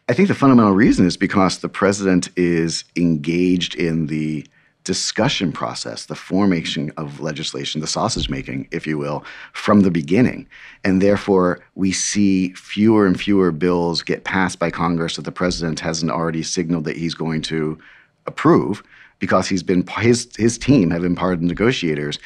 I 0.09 0.12
think 0.12 0.29
the 0.29 0.35
fundamental 0.35 0.73
reason 0.73 1.07
is 1.07 1.17
because 1.17 1.59
the 1.59 1.69
president 1.69 2.29
is 2.37 2.85
engaged 2.97 3.75
in 3.75 4.07
the 4.09 4.47
discussion 4.85 5.50
process, 5.50 6.05
the 6.07 6.14
formation 6.14 6.93
of 6.99 7.21
legislation, 7.21 7.81
the 7.81 7.87
sausage 7.87 8.29
making, 8.29 8.69
if 8.71 8.87
you 8.87 8.99
will, 8.99 9.25
from 9.53 9.81
the 9.81 9.91
beginning. 9.91 10.47
And 10.85 11.00
therefore, 11.00 11.61
we 11.75 11.91
see 11.91 12.53
fewer 12.53 13.07
and 13.07 13.19
fewer 13.19 13.50
bills 13.50 14.03
get 14.03 14.25
passed 14.25 14.59
by 14.59 14.71
Congress 14.71 15.17
that 15.17 15.23
the 15.23 15.33
president 15.33 15.81
hasn't 15.81 16.12
already 16.12 16.43
signaled 16.43 16.85
that 16.85 16.99
he's 16.99 17.14
going 17.14 17.43
to 17.43 17.79
approve 18.26 18.83
because 19.19 19.49
he's 19.49 19.62
been 19.62 19.87
his 19.87 20.29
his 20.37 20.59
team 20.59 20.91
have 20.91 21.03
been 21.03 21.17
part 21.17 21.35
of 21.35 21.41
the 21.41 21.47
negotiators. 21.47 22.19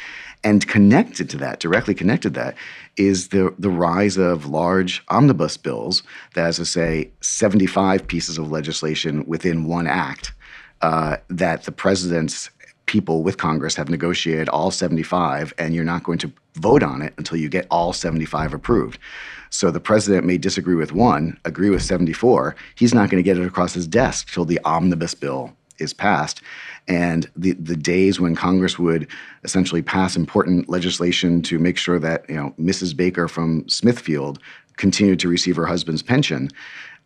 And 0.45 0.67
connected 0.69 1.29
to 1.31 1.37
that, 1.39 1.59
directly 1.59 1.95
connected 1.95 2.35
to 2.35 2.41
that, 2.41 2.55
is 2.97 3.29
the 3.29 3.55
the 3.59 3.71
rise 3.71 4.17
of 4.17 4.47
large 4.47 5.05
omnibus 5.09 5.57
bills 5.57 6.03
that, 6.35 6.47
I 6.47 6.51
say, 6.51 7.11
75 7.21 8.07
pieces 8.07 8.39
of 8.39 8.51
legislation 8.51 9.25
within 9.27 9.67
one 9.67 9.87
act 9.87 10.33
uh, 10.83 11.17
that 11.29 11.65
the 11.65 11.73
president's 11.73 12.51
people 12.87 13.23
with 13.23 13.37
Congress 13.37 13.77
have 13.77 13.91
negotiated 13.91 14.49
all 14.49 14.71
75, 14.71 15.53
and 15.59 15.75
you're 15.75 15.85
not 15.85 16.03
going 16.03 16.19
to 16.19 16.33
vote 16.55 16.83
on 16.83 17.03
it 17.03 17.15
until 17.19 17.37
you 17.37 17.49
get 17.49 17.67
all 17.71 17.93
75 17.93 18.55
approved. 18.55 18.99
So 19.51 19.71
the 19.71 19.81
president 19.81 20.27
may 20.27 20.39
disagree 20.39 20.75
with 20.75 20.93
one, 20.93 21.39
agree 21.45 21.71
with 21.71 21.83
74. 21.83 22.57
He's 22.75 22.95
not 22.95 23.11
going 23.11 23.23
to 23.23 23.27
get 23.27 23.39
it 23.39 23.47
across 23.47 23.75
his 23.75 23.87
desk 23.87 24.33
till 24.33 24.45
the 24.45 24.61
omnibus 24.65 25.15
bill 25.15 25.53
is 25.79 25.93
passed. 25.93 26.43
And 26.89 27.31
the, 27.37 27.53
the 27.53 27.77
days 27.77 28.19
when 28.19 28.35
Congress 28.35 28.79
would 28.79 29.07
essentially 29.45 29.83
pass 29.83 30.17
important 30.17 30.69
legislation 30.69 31.43
to 31.43 31.59
make 31.59 31.77
sure 31.77 31.99
that 31.99 32.29
you 32.29 32.37
know 32.37 32.55
Mrs. 32.59 32.97
Baker 32.97 33.29
from 33.29 33.69
Smithfield 33.69 34.39
continued 34.77 35.21
to 35.21 35.29
receive 35.29 35.57
her 35.57 35.67
husband's 35.67 36.03
pension, 36.03 36.49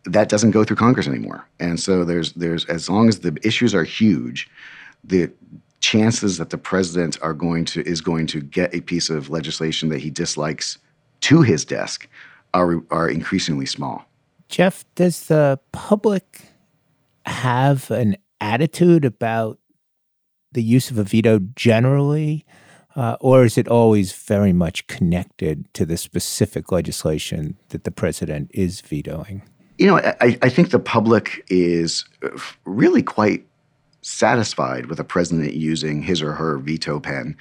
that 0.05 0.29
doesn't 0.29 0.51
go 0.51 0.63
through 0.63 0.75
Congress 0.75 1.07
anymore. 1.07 1.47
And 1.59 1.79
so 1.79 2.03
there's 2.03 2.33
there's 2.33 2.65
as 2.65 2.89
long 2.89 3.07
as 3.07 3.19
the 3.19 3.37
issues 3.43 3.73
are 3.73 3.83
huge, 3.83 4.49
the 5.03 5.31
chances 5.79 6.37
that 6.37 6.49
the 6.49 6.57
president 6.57 7.17
are 7.21 7.33
going 7.33 7.65
to 7.65 7.81
is 7.87 8.01
going 8.01 8.27
to 8.27 8.41
get 8.41 8.73
a 8.73 8.81
piece 8.81 9.09
of 9.09 9.29
legislation 9.29 9.89
that 9.89 9.99
he 9.99 10.09
dislikes 10.09 10.77
to 11.21 11.41
his 11.41 11.65
desk 11.65 12.07
are 12.53 12.81
are 12.89 13.09
increasingly 13.09 13.65
small. 13.65 14.05
Jeff, 14.49 14.85
does 14.95 15.27
the 15.27 15.59
public 15.71 16.41
have 17.25 17.89
an 17.89 18.17
attitude 18.39 19.05
about 19.05 19.57
the 20.51 20.63
use 20.63 20.91
of 20.91 20.97
a 20.97 21.03
veto 21.03 21.39
generally? 21.55 22.45
Uh, 22.95 23.17
or 23.21 23.43
is 23.43 23.57
it 23.57 23.67
always 23.67 24.13
very 24.13 24.53
much 24.53 24.85
connected 24.85 25.71
to 25.73 25.83
the 25.83 25.97
specific 25.97 26.71
legislation 26.71 27.57
that 27.69 27.85
the 27.85 27.91
president 27.91 28.51
is 28.53 28.81
vetoing? 28.81 29.41
You 29.77 29.87
know, 29.87 29.97
I, 29.97 30.37
I 30.41 30.49
think 30.49 30.69
the 30.69 30.79
public 30.79 31.45
is 31.49 32.05
really 32.65 33.01
quite 33.01 33.45
satisfied 34.01 34.87
with 34.87 34.99
a 34.99 35.03
president 35.03 35.53
using 35.53 36.01
his 36.01 36.21
or 36.21 36.33
her 36.33 36.57
veto 36.57 36.99
pen 36.99 37.35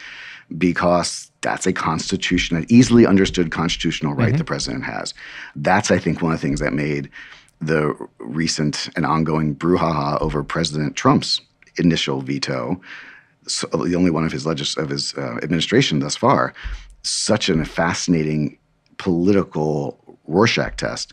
because 0.57 1.31
that's 1.41 1.67
a 1.67 1.73
constitution, 1.73 2.57
an 2.57 2.67
easily 2.69 3.07
understood 3.07 3.51
constitutional 3.51 4.15
right 4.15 4.29
mm-hmm. 4.29 4.39
the 4.39 4.45
president 4.45 4.85
has. 4.85 5.13
That's, 5.57 5.91
I 5.91 5.99
think, 5.99 6.23
one 6.23 6.33
of 6.33 6.41
the 6.41 6.47
things 6.47 6.61
that 6.61 6.73
made 6.73 7.11
the 7.61 7.95
recent 8.19 8.89
and 8.97 9.07
ongoing 9.07 9.55
brouhaha 9.55 10.21
over 10.21 10.43
President 10.43 10.97
Trump's 10.97 11.41
initial 11.77 12.21
veto, 12.21 12.81
so 13.47 13.67
the 13.69 13.95
only 13.95 14.11
one 14.11 14.25
of 14.25 14.33
his 14.33 14.47
legis- 14.47 14.77
of 14.77 14.89
his 14.89 15.15
uh, 15.15 15.39
administration 15.43 16.01
thus 16.01 16.17
far, 16.17 16.55
such 17.03 17.49
a 17.49 17.65
fascinating 17.65 18.59
political 18.99 19.99
Rorschach 20.27 20.77
test. 20.77 21.13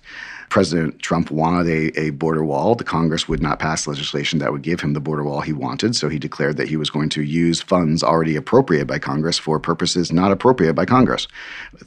President 0.49 0.99
Trump 0.99 1.29
wanted 1.29 1.67
a, 1.67 1.99
a 1.99 2.09
border 2.11 2.43
wall. 2.43 2.75
The 2.75 2.83
Congress 2.83 3.27
would 3.27 3.41
not 3.41 3.59
pass 3.59 3.85
legislation 3.87 4.39
that 4.39 4.51
would 4.51 4.63
give 4.63 4.81
him 4.81 4.93
the 4.93 4.99
border 4.99 5.23
wall 5.23 5.41
he 5.41 5.53
wanted, 5.53 5.95
so 5.95 6.09
he 6.09 6.17
declared 6.17 6.57
that 6.57 6.67
he 6.67 6.75
was 6.75 6.89
going 6.89 7.09
to 7.09 7.21
use 7.21 7.61
funds 7.61 8.03
already 8.03 8.35
appropriated 8.35 8.87
by 8.87 8.99
Congress 8.99 9.37
for 9.37 9.59
purposes 9.59 10.11
not 10.11 10.31
appropriated 10.31 10.75
by 10.75 10.85
Congress 10.85 11.27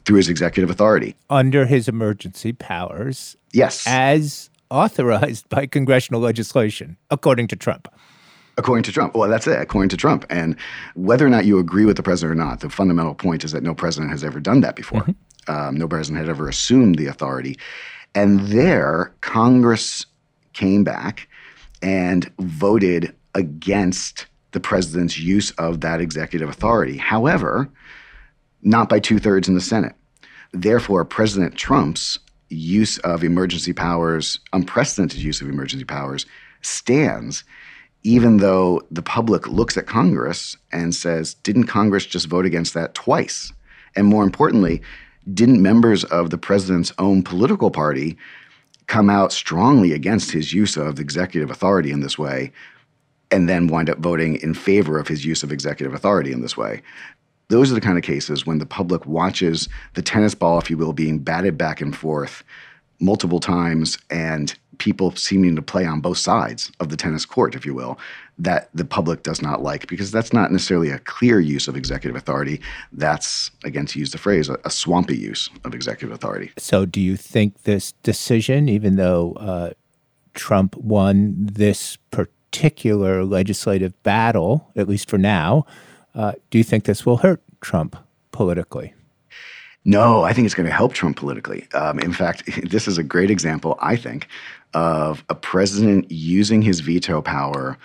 through 0.05 0.17
his 0.17 0.29
executive 0.29 0.69
authority. 0.69 1.15
Under 1.29 1.65
his 1.65 1.87
emergency 1.87 2.53
powers. 2.53 3.35
Yes. 3.51 3.83
As 3.85 4.49
authorized 4.69 5.47
by 5.49 5.65
congressional 5.65 6.21
legislation, 6.21 6.97
according 7.11 7.47
to 7.47 7.55
Trump. 7.55 7.87
According 8.57 8.83
to 8.83 8.91
Trump. 8.91 9.15
Well, 9.15 9.29
that's 9.29 9.47
it, 9.47 9.59
according 9.59 9.89
to 9.89 9.97
Trump. 9.97 10.25
And 10.29 10.55
whether 10.95 11.25
or 11.25 11.29
not 11.29 11.45
you 11.45 11.59
agree 11.59 11.85
with 11.85 11.97
the 11.97 12.03
president 12.03 12.39
or 12.39 12.43
not, 12.43 12.59
the 12.59 12.69
fundamental 12.69 13.15
point 13.15 13.43
is 13.43 13.51
that 13.51 13.63
no 13.63 13.73
president 13.73 14.11
has 14.11 14.23
ever 14.23 14.39
done 14.39 14.61
that 14.61 14.75
before. 14.75 15.01
Mm-hmm. 15.01 15.11
Um, 15.47 15.75
no 15.75 15.87
president 15.87 16.19
had 16.19 16.29
ever 16.29 16.47
assumed 16.47 16.95
the 16.95 17.07
authority. 17.07 17.57
And 18.15 18.39
there, 18.41 19.13
Congress 19.21 20.05
came 20.53 20.83
back 20.83 21.27
and 21.81 22.31
voted 22.39 23.15
against 23.35 24.27
the 24.51 24.59
president's 24.59 25.17
use 25.17 25.51
of 25.51 25.81
that 25.81 25.99
executive 25.99 26.49
authority. 26.49 26.97
However, 26.97 27.69
not 28.61 28.87
by 28.89 28.99
two 28.99 29.19
thirds 29.19 29.47
in 29.47 29.55
the 29.55 29.61
Senate. 29.61 29.93
Therefore, 30.53 31.03
President 31.03 31.55
Trump's 31.55 32.19
use 32.49 32.99
of 32.99 33.23
emergency 33.23 33.73
powers, 33.73 34.39
unprecedented 34.53 35.19
use 35.19 35.41
of 35.41 35.49
emergency 35.49 35.85
powers, 35.85 36.25
stands, 36.61 37.43
even 38.03 38.37
though 38.37 38.81
the 38.91 39.01
public 39.01 39.47
looks 39.47 39.77
at 39.77 39.87
Congress 39.87 40.55
and 40.71 40.93
says, 40.93 41.33
didn't 41.35 41.65
Congress 41.65 42.05
just 42.05 42.27
vote 42.27 42.45
against 42.45 42.73
that 42.73 42.93
twice? 42.93 43.51
And 43.95 44.07
more 44.07 44.23
importantly, 44.23 44.81
didn't 45.31 45.61
members 45.61 46.03
of 46.05 46.29
the 46.29 46.37
president's 46.37 46.91
own 46.97 47.23
political 47.23 47.71
party 47.71 48.17
come 48.87 49.09
out 49.09 49.31
strongly 49.31 49.93
against 49.93 50.31
his 50.31 50.53
use 50.53 50.75
of 50.75 50.99
executive 50.99 51.49
authority 51.49 51.91
in 51.91 52.01
this 52.01 52.17
way 52.17 52.51
and 53.31 53.47
then 53.47 53.67
wind 53.67 53.89
up 53.89 53.99
voting 53.99 54.35
in 54.37 54.53
favor 54.53 54.99
of 54.99 55.07
his 55.07 55.25
use 55.25 55.43
of 55.43 55.51
executive 55.51 55.93
authority 55.93 56.31
in 56.31 56.41
this 56.41 56.57
way? 56.57 56.81
Those 57.47 57.71
are 57.71 57.75
the 57.75 57.81
kind 57.81 57.97
of 57.97 58.03
cases 58.03 58.45
when 58.45 58.57
the 58.57 58.65
public 58.65 59.05
watches 59.05 59.69
the 59.93 60.01
tennis 60.01 60.35
ball, 60.35 60.59
if 60.59 60.69
you 60.69 60.77
will, 60.77 60.93
being 60.93 61.19
batted 61.19 61.57
back 61.57 61.81
and 61.81 61.95
forth 61.95 62.43
multiple 62.99 63.39
times 63.39 63.97
and 64.09 64.57
people 64.83 65.15
seeming 65.15 65.55
to 65.55 65.61
play 65.61 65.85
on 65.85 66.01
both 66.01 66.17
sides 66.17 66.69
of 66.81 66.89
the 66.89 66.97
tennis 66.97 67.25
court, 67.25 67.55
if 67.55 67.65
you 67.65 67.73
will, 67.73 67.97
that 68.37 68.69
the 68.73 68.83
public 68.83 69.23
does 69.23 69.41
not 69.41 69.63
like 69.63 69.87
because 69.87 70.11
that's 70.11 70.33
not 70.33 70.51
necessarily 70.51 70.89
a 70.89 70.99
clear 70.99 71.39
use 71.39 71.69
of 71.69 71.77
executive 71.77 72.17
authority. 72.17 72.59
That's, 72.91 73.49
again, 73.63 73.85
to 73.85 73.99
use 73.99 74.11
the 74.11 74.17
phrase, 74.17 74.49
a, 74.49 74.57
a 74.65 74.69
swampy 74.69 75.15
use 75.15 75.49
of 75.63 75.73
executive 75.73 76.13
authority. 76.13 76.51
So, 76.57 76.85
do 76.85 76.99
you 76.99 77.15
think 77.15 77.63
this 77.63 77.93
decision, 78.03 78.67
even 78.67 78.97
though 78.97 79.33
uh, 79.39 79.71
Trump 80.33 80.75
won 80.75 81.35
this 81.37 81.95
particular 82.11 83.23
legislative 83.23 83.93
battle, 84.03 84.69
at 84.75 84.89
least 84.89 85.09
for 85.09 85.17
now, 85.17 85.65
uh, 86.13 86.33
do 86.49 86.57
you 86.57 86.63
think 86.65 86.83
this 86.83 87.05
will 87.05 87.17
hurt 87.17 87.41
Trump 87.61 87.95
politically? 88.33 88.93
No, 89.85 90.23
I 90.23 90.33
think 90.33 90.45
it's 90.45 90.55
going 90.55 90.67
to 90.67 90.73
help 90.73 90.93
Trump 90.93 91.17
politically. 91.17 91.67
Um, 91.73 91.99
in 91.99 92.13
fact, 92.13 92.43
this 92.69 92.87
is 92.87 92.97
a 92.97 93.03
great 93.03 93.29
example, 93.29 93.77
I 93.81 93.95
think, 93.95 94.27
of 94.73 95.23
a 95.29 95.35
president 95.35 96.09
using 96.11 96.61
his 96.61 96.79
veto 96.79 97.21
power 97.21 97.77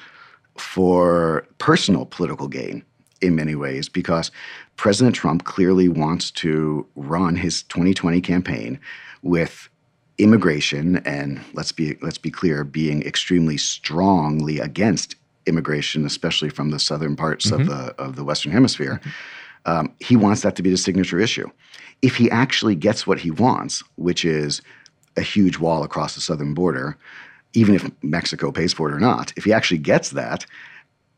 for 0.57 1.47
personal 1.59 2.07
political 2.07 2.49
gain 2.49 2.85
in 3.21 3.35
many 3.35 3.55
ways, 3.55 3.89
because 3.89 4.31
President 4.77 5.15
Trump 5.15 5.45
clearly 5.45 5.89
wants 5.89 6.31
to 6.31 6.87
run 6.95 7.35
his 7.35 7.65
2020 7.65 8.21
campaign 8.21 8.79
with 9.23 9.69
immigration 10.19 10.97
and 10.99 11.41
let's 11.53 11.73
be 11.73 11.97
let's 12.03 12.19
be 12.19 12.31
clear 12.31 12.65
being 12.65 13.03
extremely 13.03 13.57
strongly 13.57 14.59
against 14.59 15.17
immigration, 15.47 16.05
especially 16.05 16.49
from 16.49 16.71
the 16.71 16.79
southern 16.79 17.17
parts 17.17 17.51
mm-hmm. 17.51 17.63
of 17.63 17.67
the 17.67 18.03
of 18.03 18.17
the 18.17 18.25
Western 18.25 18.53
Hemisphere. 18.53 19.01
Mm-hmm. 19.01 19.11
Um, 19.71 19.93
he 20.01 20.17
wants 20.17 20.43
that 20.43 20.57
to 20.57 20.63
be 20.63 20.71
the 20.71 20.77
signature 20.77 21.19
issue. 21.19 21.49
If 22.03 22.17
he 22.17 22.31
actually 22.31 22.75
gets 22.75 23.07
what 23.07 23.19
he 23.19 23.31
wants, 23.31 23.83
which 23.97 24.25
is 24.25 24.63
a 25.17 25.23
huge 25.23 25.59
wall 25.59 25.83
across 25.83 26.15
the 26.15 26.21
southern 26.21 26.55
border, 26.55 26.97
even 27.55 27.75
if 27.75 27.91
Mexico 28.03 28.53
pays 28.53 28.73
for 28.73 28.89
it 28.89 28.95
or 28.95 29.01
not, 29.01 29.33
if 29.37 29.45
he 29.45 29.53
actually 29.53 29.79
gets 29.79 30.11
that, 30.11 30.47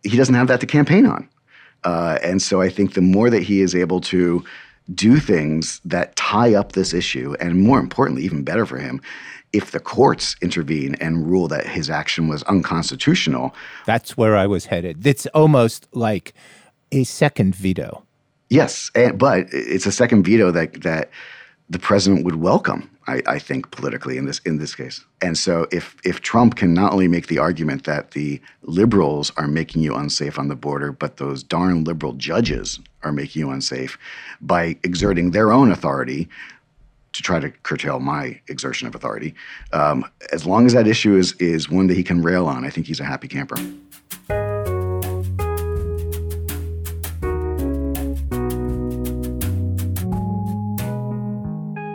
he 0.03 0.17
doesn't 0.17 0.35
have 0.35 0.49
that 0.49 0.61
to 0.61 0.67
campaign 0.67 1.07
on. 1.07 1.29
Uh, 1.85 2.19
and 2.23 2.41
so 2.41 2.61
I 2.61 2.69
think 2.69 2.95
the 2.95 3.01
more 3.01 3.31
that 3.31 3.43
he 3.43 3.61
is 3.61 3.75
able 3.75 4.01
to 4.03 4.45
do 4.95 5.19
things 5.19 5.81
that 5.85 6.17
tie 6.17 6.55
up 6.55 6.73
this 6.73 6.93
issue, 6.93 7.35
and 7.41 7.61
more 7.61 7.79
importantly, 7.79 8.25
even 8.25 8.43
better 8.43 8.67
for 8.67 8.79
him, 8.79 9.01
if 9.53 9.73
the 9.73 9.81
courts 9.81 10.37
intervene 10.41 10.95
and 10.97 11.27
rule 11.29 11.49
that 11.49 11.67
his 11.67 11.91
action 11.91 12.29
was 12.29 12.43
unconstitutional. 12.45 13.55
That's 13.87 14.17
where 14.17 14.37
I 14.37 14.47
was 14.47 14.67
headed. 14.67 15.07
It's 15.07 15.27
almost 15.27 15.89
like 15.93 16.35
a 16.93 17.05
second 17.05 17.55
veto. 17.55 18.05
Yes, 18.51 18.91
and, 18.97 19.17
but 19.17 19.47
it's 19.53 19.87
a 19.87 19.93
second 19.93 20.25
veto 20.25 20.51
that 20.51 20.83
that 20.83 21.11
the 21.71 21.79
president 21.79 22.25
would 22.25 22.37
welcome. 22.37 22.91
I, 23.07 23.23
I, 23.27 23.39
think 23.39 23.71
politically 23.71 24.19
in 24.19 24.27
this 24.27 24.41
in 24.41 24.59
this 24.59 24.75
case. 24.75 25.05
And 25.23 25.39
so 25.39 25.67
if 25.73 25.97
if 26.05 26.21
Trump 26.21 26.57
can 26.57 26.75
not 26.75 26.93
only 26.93 27.09
make 27.09 27.29
the 27.29 27.39
argument 27.39 27.85
that 27.85 28.11
the 28.11 28.41
liberals 28.63 29.33
are 29.37 29.47
making 29.47 29.83
you 29.83 29.95
unsafe 29.95 30.39
on 30.39 30.49
the 30.49 30.57
border, 30.57 30.93
but 30.93 31.17
those 31.17 31.43
darn 31.43 31.85
liberal 31.85 32.13
judges 32.15 32.81
are 33.03 33.13
making 33.13 33.41
you 33.41 33.51
unsafe 33.51 33.97
by 34.41 34.77
exerting 34.83 35.31
their 35.31 35.53
own 35.53 35.71
authority 35.71 36.29
to 37.13 37.23
try 37.23 37.41
to 37.41 37.51
curtail 37.51 38.01
my 38.01 38.41
exertion 38.49 38.87
of 38.87 38.95
authority. 38.95 39.35
Um, 39.73 40.05
as 40.33 40.45
long 40.45 40.67
as 40.67 40.73
that 40.73 40.87
issue 40.87 41.17
is 41.17 41.33
is 41.35 41.71
one 41.71 41.87
that 41.87 41.97
he 41.97 42.03
can 42.03 42.21
rail 42.21 42.47
on, 42.47 42.65
I 42.65 42.71
think 42.71 42.87
he's 42.87 43.01
a 43.01 43.05
happy 43.05 43.29
camper. 43.29 43.57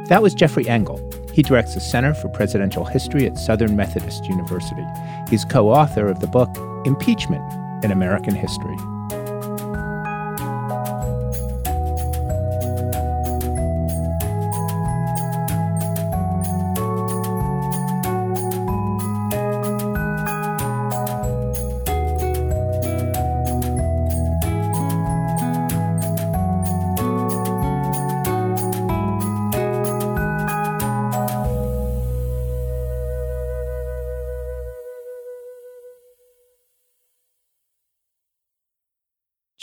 That 0.08 0.22
was 0.22 0.36
Jeffrey 0.36 0.70
Engel. 0.70 1.02
He 1.34 1.42
directs 1.42 1.74
the 1.74 1.80
Center 1.80 2.14
for 2.14 2.30
Presidential 2.30 2.86
History 2.86 3.26
at 3.26 3.40
Southern 3.40 3.76
Methodist 3.76 4.26
University. 4.26 4.86
He's 5.30 5.44
co 5.44 5.70
author 5.70 6.08
of 6.08 6.20
the 6.20 6.28
book 6.28 6.56
Impeachment 6.86 7.44
in 7.84 7.92
American 7.92 8.36
History. 8.36 8.78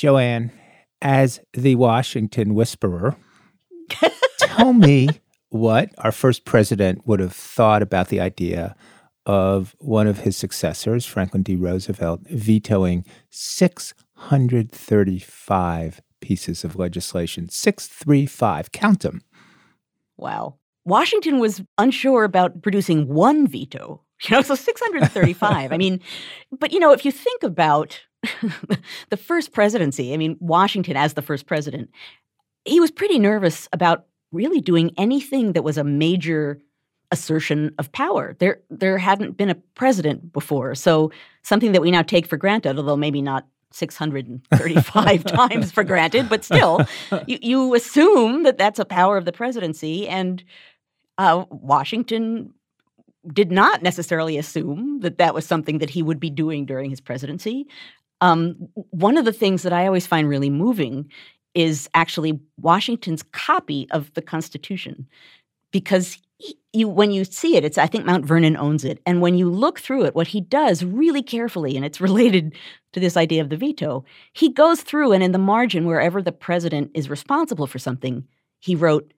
Joanne, 0.02 0.50
as 1.00 1.40
the 1.52 1.76
Washington 1.76 2.56
whisperer, 2.56 3.16
tell 4.38 4.72
me 4.72 5.08
what 5.50 5.90
our 5.98 6.10
first 6.10 6.44
president 6.44 7.06
would 7.06 7.20
have 7.20 7.32
thought 7.32 7.82
about 7.82 8.08
the 8.08 8.18
idea 8.18 8.74
of 9.26 9.76
one 9.78 10.08
of 10.08 10.18
his 10.18 10.36
successors, 10.36 11.06
Franklin 11.06 11.44
D. 11.44 11.54
Roosevelt, 11.54 12.22
vetoing 12.28 13.06
635 13.30 16.00
pieces 16.20 16.64
of 16.64 16.74
legislation. 16.74 17.48
635, 17.48 18.72
count 18.72 19.02
them. 19.02 19.22
Wow. 20.16 20.56
Washington 20.84 21.38
was 21.38 21.62
unsure 21.78 22.24
about 22.24 22.60
producing 22.60 23.06
one 23.06 23.46
veto. 23.46 24.02
You 24.28 24.36
know, 24.36 24.42
so 24.42 24.54
635. 24.54 25.72
I 25.72 25.76
mean, 25.76 26.00
but 26.56 26.72
you 26.72 26.78
know, 26.78 26.92
if 26.92 27.04
you 27.04 27.10
think 27.10 27.42
about 27.42 28.02
the 29.10 29.16
first 29.16 29.52
presidency, 29.52 30.14
I 30.14 30.16
mean, 30.16 30.36
Washington 30.40 30.96
as 30.96 31.14
the 31.14 31.22
first 31.22 31.46
president, 31.46 31.90
he 32.64 32.80
was 32.80 32.90
pretty 32.90 33.18
nervous 33.18 33.68
about 33.72 34.06
really 34.30 34.60
doing 34.60 34.92
anything 34.96 35.52
that 35.52 35.64
was 35.64 35.76
a 35.76 35.84
major 35.84 36.60
assertion 37.10 37.74
of 37.78 37.92
power. 37.92 38.34
There 38.38 38.60
there 38.70 38.98
hadn't 38.98 39.36
been 39.36 39.50
a 39.50 39.54
president 39.54 40.32
before. 40.32 40.74
So 40.74 41.12
something 41.42 41.72
that 41.72 41.82
we 41.82 41.90
now 41.90 42.02
take 42.02 42.26
for 42.26 42.36
granted, 42.36 42.78
although 42.78 42.96
maybe 42.96 43.20
not 43.20 43.46
635 43.72 45.24
times 45.26 45.70
for 45.70 45.84
granted, 45.84 46.28
but 46.28 46.44
still, 46.44 46.84
you, 47.26 47.38
you, 47.40 47.74
assume 47.74 48.42
that 48.42 48.58
that's 48.58 48.78
a 48.78 48.84
power 48.84 49.16
of 49.16 49.24
the 49.24 49.32
presidency. 49.32 50.08
And 50.08 50.42
uh, 51.18 51.44
Washington 51.50 52.52
did 53.32 53.52
not 53.52 53.82
necessarily 53.82 54.36
assume 54.36 55.00
that 55.00 55.18
that 55.18 55.34
was 55.34 55.46
something 55.46 55.78
that 55.78 55.90
he 55.90 56.02
would 56.02 56.20
be 56.20 56.30
doing 56.30 56.66
during 56.66 56.90
his 56.90 57.00
presidency. 57.00 57.66
Um, 58.22 58.54
one 58.74 59.18
of 59.18 59.24
the 59.24 59.32
things 59.32 59.62
that 59.64 59.72
I 59.72 59.86
always 59.86 60.06
find 60.06 60.28
really 60.28 60.48
moving 60.48 61.10
is 61.54 61.90
actually 61.92 62.40
Washington's 62.56 63.24
copy 63.32 63.88
of 63.90 64.14
the 64.14 64.22
Constitution, 64.22 65.06
because 65.72 66.18
he, 66.38 66.56
you 66.72 66.88
when 66.88 67.10
you 67.10 67.24
see 67.24 67.56
it, 67.56 67.64
it's 67.64 67.76
I 67.76 67.88
think 67.88 68.06
Mount 68.06 68.24
Vernon 68.24 68.56
owns 68.56 68.84
it, 68.84 69.00
and 69.04 69.20
when 69.20 69.36
you 69.36 69.50
look 69.50 69.80
through 69.80 70.04
it, 70.04 70.14
what 70.14 70.28
he 70.28 70.40
does 70.40 70.84
really 70.84 71.22
carefully, 71.22 71.76
and 71.76 71.84
it's 71.84 72.00
related 72.08 72.54
to 72.92 73.00
this 73.00 73.16
idea 73.16 73.42
of 73.42 73.50
the 73.50 73.56
veto, 73.56 74.04
he 74.32 74.48
goes 74.48 74.82
through 74.82 75.12
and 75.12 75.22
in 75.22 75.32
the 75.32 75.38
margin 75.38 75.84
wherever 75.84 76.22
the 76.22 76.32
president 76.32 76.92
is 76.94 77.10
responsible 77.10 77.66
for 77.66 77.80
something, 77.80 78.24
he 78.60 78.76
wrote 78.76 79.12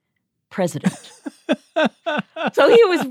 president. 0.48 1.12
so 2.52 2.74
he 2.74 2.84
was 2.84 3.06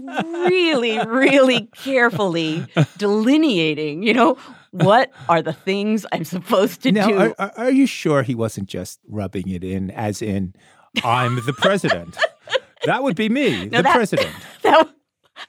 really, 0.50 0.98
really 1.06 1.62
carefully 1.76 2.66
delineating, 2.98 4.02
you 4.02 4.14
know, 4.14 4.38
what 4.74 5.12
are 5.30 5.42
the 5.42 5.54
things 5.54 6.06
I'm 6.12 6.24
supposed 6.24 6.82
to 6.84 6.92
now, 6.92 7.08
do? 7.08 7.36
Are, 7.38 7.52
are 7.58 7.72
you 7.72 7.86
sure 7.86 8.24
he 8.24 8.34
wasn't 8.34 8.68
just 8.68 9.00
rubbing 9.08 9.48
it 9.50 9.64
in, 9.64 9.92
as 9.92 10.22
in, 10.22 10.56
I'm 11.04 11.36
the 11.46 11.54
president? 11.54 12.18
that 12.86 13.04
would 13.04 13.16
be 13.16 13.30
me, 13.30 13.68
the 13.70 13.84
that, 13.84 13.94
president. 13.94 14.34
That, 14.64 14.90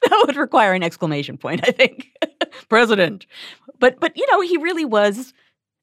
that 0.09 0.23
would 0.25 0.35
require 0.35 0.73
an 0.73 0.83
exclamation 0.83 1.37
point, 1.37 1.61
I 1.67 1.71
think. 1.71 2.11
president. 2.69 3.25
But 3.79 3.99
but 3.99 4.17
you 4.17 4.25
know, 4.31 4.41
he 4.41 4.57
really 4.57 4.83
was 4.83 5.33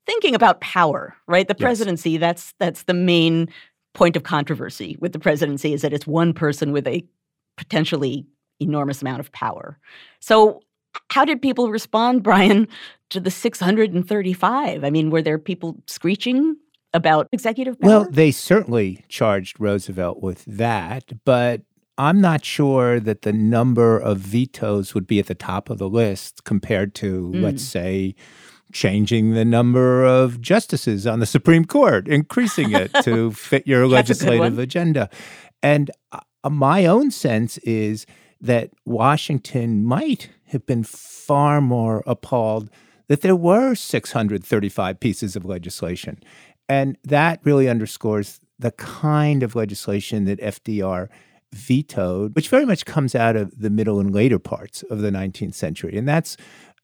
thinking 0.06 0.34
about 0.34 0.60
power, 0.60 1.16
right? 1.26 1.46
The 1.46 1.54
presidency, 1.54 2.10
yes. 2.10 2.20
that's 2.20 2.54
that's 2.58 2.82
the 2.82 2.94
main 2.94 3.48
point 3.94 4.16
of 4.16 4.24
controversy 4.24 4.96
with 5.00 5.12
the 5.12 5.18
presidency 5.18 5.72
is 5.72 5.82
that 5.82 5.92
it's 5.92 6.06
one 6.06 6.32
person 6.32 6.72
with 6.72 6.86
a 6.86 7.04
potentially 7.56 8.26
enormous 8.60 9.02
amount 9.02 9.20
of 9.20 9.30
power. 9.32 9.78
So 10.20 10.62
how 11.10 11.24
did 11.24 11.42
people 11.42 11.70
respond, 11.70 12.22
Brian, 12.22 12.68
to 13.10 13.20
the 13.20 13.30
635? 13.30 14.84
I 14.84 14.90
mean, 14.90 15.10
were 15.10 15.22
there 15.22 15.38
people 15.38 15.76
screeching 15.86 16.56
about 16.94 17.28
executive 17.32 17.80
power? 17.80 17.88
Well, 17.88 18.06
they 18.10 18.30
certainly 18.30 19.04
charged 19.08 19.58
Roosevelt 19.60 20.22
with 20.22 20.44
that, 20.44 21.24
but 21.24 21.62
I'm 21.98 22.20
not 22.20 22.44
sure 22.44 23.00
that 23.00 23.22
the 23.22 23.32
number 23.32 23.98
of 23.98 24.18
vetoes 24.18 24.94
would 24.94 25.06
be 25.06 25.18
at 25.18 25.26
the 25.26 25.34
top 25.34 25.70
of 25.70 25.78
the 25.78 25.88
list 25.88 26.44
compared 26.44 26.94
to, 26.96 27.30
mm. 27.34 27.42
let's 27.42 27.62
say, 27.62 28.14
changing 28.72 29.34
the 29.34 29.44
number 29.44 30.04
of 30.04 30.40
justices 30.40 31.06
on 31.06 31.20
the 31.20 31.26
Supreme 31.26 31.64
Court, 31.64 32.08
increasing 32.08 32.72
it 32.72 32.90
to 33.02 33.30
fit 33.32 33.66
your 33.66 33.86
legislative 33.86 34.58
agenda. 34.58 35.10
And 35.62 35.90
uh, 36.10 36.20
my 36.48 36.86
own 36.86 37.10
sense 37.10 37.58
is 37.58 38.06
that 38.40 38.70
Washington 38.84 39.84
might 39.84 40.30
have 40.52 40.66
been 40.66 40.84
far 40.84 41.60
more 41.60 42.02
appalled 42.06 42.70
that 43.08 43.20
there 43.20 43.36
were 43.36 43.74
635 43.74 45.00
pieces 45.00 45.36
of 45.36 45.44
legislation. 45.44 46.18
And 46.68 46.96
that 47.04 47.40
really 47.44 47.68
underscores 47.68 48.40
the 48.58 48.70
kind 48.72 49.42
of 49.42 49.54
legislation 49.54 50.24
that 50.24 50.40
FDR 50.40 51.08
vetoed, 51.52 52.34
which 52.34 52.48
very 52.48 52.64
much 52.64 52.86
comes 52.86 53.14
out 53.14 53.36
of 53.36 53.58
the 53.58 53.70
middle 53.70 54.00
and 54.00 54.14
later 54.14 54.38
parts 54.38 54.82
of 54.84 55.00
the 55.00 55.10
19th 55.10 55.54
century. 55.54 55.96
And 55.98 56.08
that's, 56.08 56.36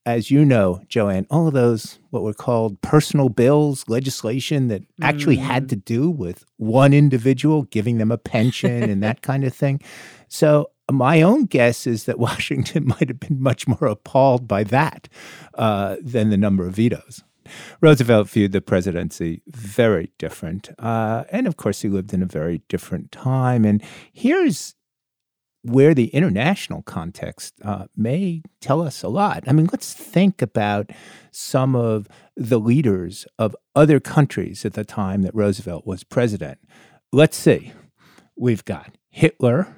as 0.05 0.31
you 0.31 0.45
know, 0.45 0.83
Joanne, 0.89 1.27
all 1.31 1.47
of 1.47 1.55
those, 1.55 1.99
what 2.11 2.23
were 2.23 2.35
called 2.35 2.81
personal 2.83 3.29
bills, 3.29 3.85
legislation 3.89 4.69
that 4.69 4.83
mm. 4.83 4.87
actually 5.01 5.37
had 5.37 5.69
to 5.71 5.77
do 5.77 6.11
with 6.11 6.45
one 6.57 6.93
individual, 6.93 7.63
giving 7.63 7.99
them 7.99 8.13
a 8.13 8.19
pension 8.19 8.83
and 8.83 9.03
that 9.03 9.23
kind 9.23 9.45
of 9.45 9.55
thing. 9.55 9.81
So 10.29 10.71
my 10.91 11.23
own 11.23 11.45
guess 11.45 11.87
is 11.87 12.05
that 12.05 12.19
Washington 12.29 12.87
might 12.87 13.09
have 13.09 13.21
been 13.21 13.41
much 13.41 13.67
more 13.67 13.87
appalled 13.87 14.49
by 14.49 14.65
that 14.65 15.09
uh, 15.55 15.97
than 16.01 16.31
the 16.31 16.37
number 16.37 16.67
of 16.67 16.75
vetoes. 16.75 17.23
Roosevelt 17.81 18.29
viewed 18.29 18.53
the 18.53 18.61
presidency 18.61 19.43
very 19.47 20.11
different. 20.19 20.71
Uh, 20.79 21.25
and 21.31 21.47
of 21.47 21.57
course, 21.57 21.81
he 21.81 21.89
lived 21.89 22.13
in 22.13 22.23
a 22.23 22.27
very 22.27 22.61
different 22.69 23.11
time. 23.11 23.65
And 23.65 23.83
here's 24.13 24.75
where 25.63 25.95
the 25.95 26.09
international 26.09 26.83
context 26.83 27.55
uh, 27.63 27.87
may 27.97 28.43
tell 28.61 28.83
us 28.83 29.03
a 29.03 29.09
lot. 29.09 29.45
I 29.47 29.53
mean, 29.53 29.69
let's 29.73 29.93
think 29.93 30.41
about 30.41 30.91
some 31.31 31.75
of 31.75 32.07
the 32.37 32.61
leaders 32.61 33.27
of 33.39 33.57
other 33.75 34.01
countries 34.01 34.65
at 34.65 34.75
the 34.75 34.85
time 34.85 35.23
that 35.23 35.35
Roosevelt 35.35 35.87
was 35.87 36.05
president. 36.05 36.59
Let's 37.13 37.37
see. 37.37 37.73
We've 38.37 38.65
got 38.65 38.97
Hitler, 39.09 39.75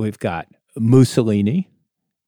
We've 0.00 0.18
got 0.18 0.48
Mussolini. 0.78 1.68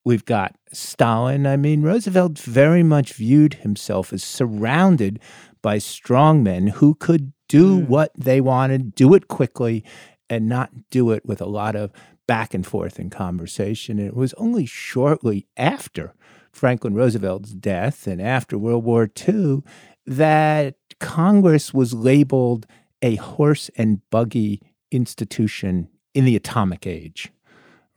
We've 0.04 0.26
got 0.26 0.56
Stalin. 0.74 1.46
I 1.46 1.56
mean, 1.56 1.80
Roosevelt 1.80 2.38
very 2.38 2.82
much 2.82 3.14
viewed 3.14 3.54
himself 3.54 4.12
as 4.12 4.22
surrounded 4.22 5.18
by 5.62 5.78
strong 5.78 6.42
men 6.42 6.66
who 6.66 6.94
could 6.94 7.32
do 7.48 7.80
mm. 7.80 7.88
what 7.88 8.12
they 8.14 8.42
wanted, 8.42 8.94
do 8.94 9.14
it 9.14 9.26
quickly, 9.28 9.85
and 10.28 10.50
not 10.50 10.90
do 10.90 11.12
it 11.12 11.24
with 11.24 11.40
a 11.40 11.46
lot 11.46 11.74
of 11.74 11.90
back 12.26 12.52
and 12.52 12.66
forth 12.66 13.00
in 13.00 13.08
conversation. 13.08 13.98
And 13.98 14.08
it 14.08 14.14
was 14.14 14.35
only 14.35 14.66
shortly 14.66 15.46
after 15.56 16.12
Franklin 16.52 16.92
Roosevelt's 16.92 17.52
death 17.52 18.06
and 18.06 18.20
after 18.20 18.58
World 18.58 18.85
War 18.85 19.11
II 19.26 19.62
that 20.04 20.74
Congress 21.00 21.72
was 21.72 21.94
labeled 21.94 22.66
a 23.00 23.16
horse 23.16 23.70
and 23.76 24.02
buggy 24.11 24.61
institution 24.90 25.88
in 26.12 26.26
the 26.26 26.37
atomic 26.37 26.87
age 26.87 27.32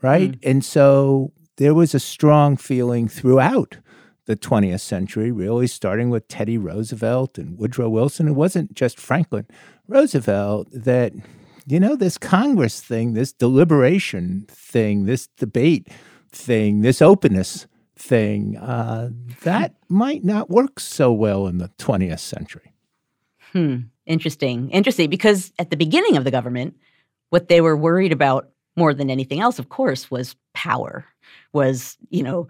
right? 0.01 0.31
Mm. 0.31 0.49
And 0.49 0.65
so 0.65 1.31
there 1.57 1.73
was 1.73 1.93
a 1.93 1.99
strong 1.99 2.57
feeling 2.57 3.07
throughout 3.07 3.77
the 4.25 4.35
20th 4.35 4.81
century, 4.81 5.31
really 5.31 5.67
starting 5.67 6.09
with 6.09 6.27
Teddy 6.27 6.57
Roosevelt 6.57 7.37
and 7.37 7.57
Woodrow 7.57 7.89
Wilson. 7.89 8.27
It 8.27 8.33
wasn't 8.33 8.73
just 8.73 8.99
Franklin 8.99 9.45
Roosevelt 9.87 10.67
that, 10.71 11.13
you 11.67 11.79
know, 11.79 11.95
this 11.95 12.17
Congress 12.17 12.81
thing, 12.81 13.13
this 13.13 13.31
deliberation 13.31 14.45
thing, 14.49 15.05
this 15.05 15.27
debate 15.37 15.87
thing, 16.31 16.81
this 16.81 17.01
openness 17.01 17.67
thing, 17.95 18.57
uh, 18.57 19.09
that 19.43 19.75
might 19.89 20.23
not 20.23 20.49
work 20.49 20.79
so 20.79 21.13
well 21.13 21.47
in 21.47 21.59
the 21.59 21.69
20th 21.77 22.19
century. 22.19 22.73
Hmm. 23.51 23.77
Interesting. 24.05 24.69
Interesting. 24.71 25.09
Because 25.09 25.51
at 25.59 25.69
the 25.69 25.77
beginning 25.77 26.17
of 26.17 26.23
the 26.23 26.31
government, 26.31 26.75
what 27.29 27.47
they 27.47 27.61
were 27.61 27.77
worried 27.77 28.11
about 28.11 28.49
more 28.75 28.93
than 28.93 29.09
anything 29.09 29.39
else, 29.39 29.59
of 29.59 29.69
course, 29.69 30.11
was 30.11 30.35
power, 30.53 31.05
was, 31.53 31.97
you 32.09 32.23
know, 32.23 32.47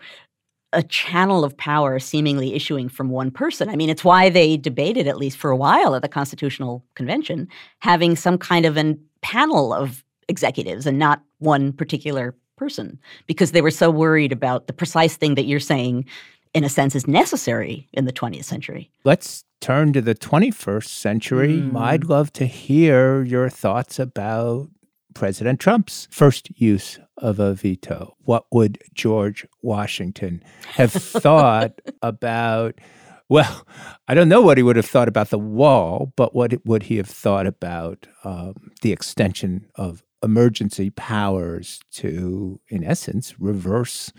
a 0.73 0.83
channel 0.83 1.43
of 1.43 1.55
power 1.55 1.99
seemingly 1.99 2.53
issuing 2.53 2.89
from 2.89 3.09
one 3.09 3.31
person. 3.31 3.69
I 3.69 3.75
mean, 3.75 3.89
it's 3.89 4.03
why 4.03 4.29
they 4.29 4.57
debated, 4.57 5.07
at 5.07 5.17
least 5.17 5.38
for 5.38 5.49
a 5.49 5.55
while 5.55 5.95
at 5.95 6.01
the 6.01 6.09
Constitutional 6.09 6.83
Convention, 6.95 7.47
having 7.79 8.15
some 8.15 8.38
kind 8.38 8.65
of 8.65 8.77
a 8.77 8.97
panel 9.21 9.73
of 9.73 10.03
executives 10.27 10.85
and 10.85 10.99
not 10.99 11.21
one 11.39 11.71
particular 11.71 12.35
person, 12.57 12.99
because 13.25 13.51
they 13.51 13.61
were 13.61 13.71
so 13.71 13.89
worried 13.89 14.31
about 14.31 14.67
the 14.67 14.73
precise 14.73 15.15
thing 15.15 15.35
that 15.35 15.45
you're 15.45 15.59
saying, 15.59 16.05
in 16.53 16.63
a 16.63 16.69
sense, 16.69 16.95
is 16.95 17.07
necessary 17.07 17.88
in 17.93 18.05
the 18.05 18.13
20th 18.13 18.45
century. 18.45 18.89
Let's 19.03 19.43
turn 19.61 19.93
to 19.93 20.01
the 20.01 20.15
21st 20.15 20.88
century. 20.88 21.57
Mm. 21.57 21.79
I'd 21.79 22.05
love 22.05 22.31
to 22.33 22.45
hear 22.45 23.23
your 23.23 23.49
thoughts 23.49 23.99
about 23.99 24.69
President 25.15 25.60
Trump's 25.60 26.08
first 26.12 26.49
use 26.60 26.99
of 27.17 27.39
a 27.39 27.54
veto. 27.56 28.15
What 28.19 28.45
would 28.51 28.78
George 28.93 29.47
Washington 29.63 30.43
have 30.67 30.91
thought 30.93 31.82
about? 32.04 32.80
Well, 33.28 33.65
I 34.08 34.13
don't 34.13 34.30
know 34.30 34.41
what 34.41 34.58
he 34.58 34.63
would 34.63 34.75
have 34.75 34.86
thought 34.86 35.08
about 35.08 35.32
the 35.32 35.39
wall, 35.39 36.13
but 36.15 36.36
what 36.36 36.54
would 36.65 36.84
he 36.84 36.97
have 36.97 37.08
thought 37.08 37.47
about 37.47 38.08
um, 38.23 38.71
the 38.84 38.91
extension 38.91 39.67
of 39.73 40.04
emergency 40.21 40.91
powers 40.91 41.80
to, 41.93 42.60
in 42.67 42.84
essence, 42.84 43.39
reverse 43.39 44.12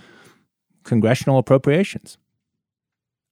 congressional 0.83 1.39
appropriations? 1.39 2.19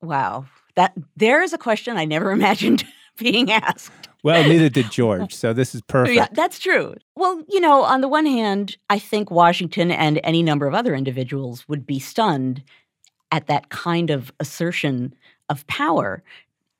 Wow, 0.00 0.46
that 0.77 0.92
there 1.16 1.42
is 1.42 1.53
a 1.53 1.59
question 1.59 1.96
I 1.96 2.05
never 2.05 2.31
imagined 2.38 2.85
being 3.16 3.50
asked. 3.50 4.09
Well, 4.24 4.48
neither 4.48 4.70
did 4.70 4.90
George. 4.90 5.34
So 5.34 5.52
this 5.52 5.74
is 5.74 5.82
perfect. 5.87 6.16
Yeah, 6.16 6.28
that's 6.32 6.58
true. 6.58 6.94
Well, 7.14 7.42
you 7.48 7.60
know, 7.60 7.82
on 7.82 8.00
the 8.00 8.08
one 8.08 8.26
hand, 8.26 8.76
I 8.90 8.98
think 8.98 9.30
Washington 9.30 9.90
and 9.90 10.18
any 10.24 10.42
number 10.42 10.66
of 10.66 10.74
other 10.74 10.94
individuals 10.94 11.68
would 11.68 11.87
be 11.87 12.00
stunned 12.00 12.64
at 13.30 13.46
that 13.48 13.68
kind 13.68 14.10
of 14.10 14.32
assertion 14.40 15.14
of 15.50 15.66
power. 15.66 16.22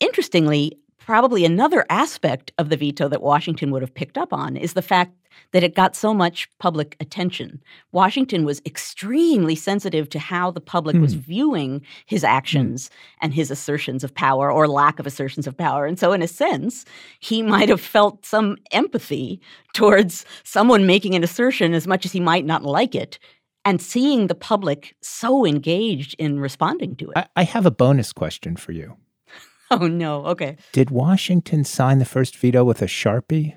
Interestingly, 0.01 0.79
probably 0.97 1.45
another 1.45 1.85
aspect 1.91 2.51
of 2.57 2.71
the 2.71 2.79
veto 2.79 3.09
that 3.09 3.23
Washington 3.23 3.71
would 3.71 3.83
have 3.83 3.95
picked 3.95 4.17
up 4.17 4.33
on 4.33 4.57
is 4.57 4.73
the 4.73 4.83
fact 4.83 5.13
that 5.53 5.63
it 5.63 5.75
got 5.75 5.95
so 5.95 6.13
much 6.13 6.49
public 6.59 6.97
attention. 7.01 7.63
Washington 7.93 8.45
was 8.45 8.61
extremely 8.67 9.55
sensitive 9.55 10.09
to 10.11 10.19
how 10.19 10.51
the 10.51 10.61
public 10.61 10.97
mm. 10.97 11.01
was 11.01 11.15
hmm. 11.15 11.21
viewing 11.21 11.83
his 12.07 12.23
hmm. 12.23 12.27
actions 12.27 12.89
mm. 12.89 12.93
and 13.23 13.35
his 13.35 13.51
assertions 13.51 14.05
of 14.05 14.15
power 14.15 14.51
or 14.51 14.67
lack 14.67 14.99
of 14.99 15.07
assertions 15.07 15.47
of 15.47 15.57
power. 15.57 15.87
And 15.87 15.99
so, 15.99 16.13
in 16.13 16.23
a 16.23 16.29
sense, 16.29 16.85
he 17.21 17.43
might 17.43 17.69
have 17.69 17.81
felt 17.81 18.25
some 18.27 18.57
empathy 18.73 19.41
towards 19.75 20.25
someone 20.43 20.87
making 20.87 21.15
an 21.15 21.25
assertion 21.25 21.75
as 21.75 21.87
much 21.87 22.05
as 22.05 22.13
he 22.13 22.21
might 22.21 22.45
not 22.45 22.65
like 22.65 22.95
it. 22.95 23.19
And 23.67 23.81
seeing 23.81 24.27
the 24.27 24.35
public 24.35 24.95
so 25.01 25.47
engaged 25.47 26.15
in 26.19 26.39
responding 26.39 26.97
to 26.97 27.11
it. 27.11 27.17
I, 27.17 27.27
I 27.37 27.43
have 27.45 27.65
a 27.65 27.71
bonus 27.71 28.13
question 28.13 28.57
for 28.57 28.73
you. 28.73 28.97
Oh, 29.71 29.89
no. 29.89 30.27
Okay. 30.27 30.57
Did 30.73 30.91
Washington 30.91 31.65
sign 31.65 31.99
the 31.99 32.05
first 32.05 32.37
veto 32.37 32.65
with 32.65 32.83
a 32.83 32.87
Sharpie? 32.87 33.57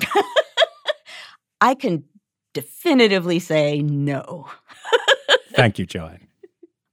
I 1.62 1.76
can 1.76 2.02
definitively 2.54 3.38
say 3.38 3.82
no. 3.82 4.48
Thank 5.54 5.78
you, 5.78 5.86
Joanne. 5.86 6.26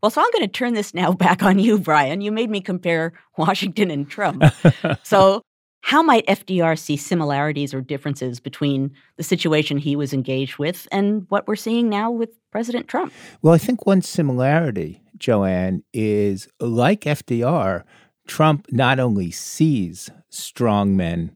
Well, 0.02 0.12
so 0.12 0.22
I'm 0.22 0.32
going 0.32 0.44
to 0.44 0.48
turn 0.48 0.76
this 0.76 0.94
now 0.94 1.12
back 1.12 1.42
on 1.42 1.58
you, 1.58 1.80
Brian. 1.80 2.22
You 2.22 2.32
made 2.32 2.52
me 2.52 2.62
compare 2.62 3.12
Washington 3.36 3.90
and 3.90 4.08
Trump. 4.08 4.44
so, 5.04 5.42
how 5.82 6.04
might 6.04 6.26
FDR 6.28 6.78
see 6.78 6.98
similarities 6.98 7.74
or 7.74 7.82
differences 7.82 8.40
between 8.40 8.92
the 9.18 9.24
situation 9.24 9.78
he 9.78 9.96
was 9.96 10.14
engaged 10.14 10.58
with 10.58 10.88
and 10.92 11.26
what 11.30 11.48
we're 11.48 11.56
seeing 11.56 11.90
now 11.90 12.12
with 12.12 12.30
President 12.52 12.88
Trump? 12.88 13.12
Well, 13.42 13.56
I 13.56 13.58
think 13.58 13.88
one 13.88 14.04
similarity, 14.04 15.02
Joanne, 15.18 15.84
is 15.94 16.48
like 16.60 17.02
FDR, 17.02 17.84
Trump 18.28 18.68
not 18.72 19.00
only 19.00 19.32
sees 19.32 20.12
strong 20.30 20.96
men 20.96 21.36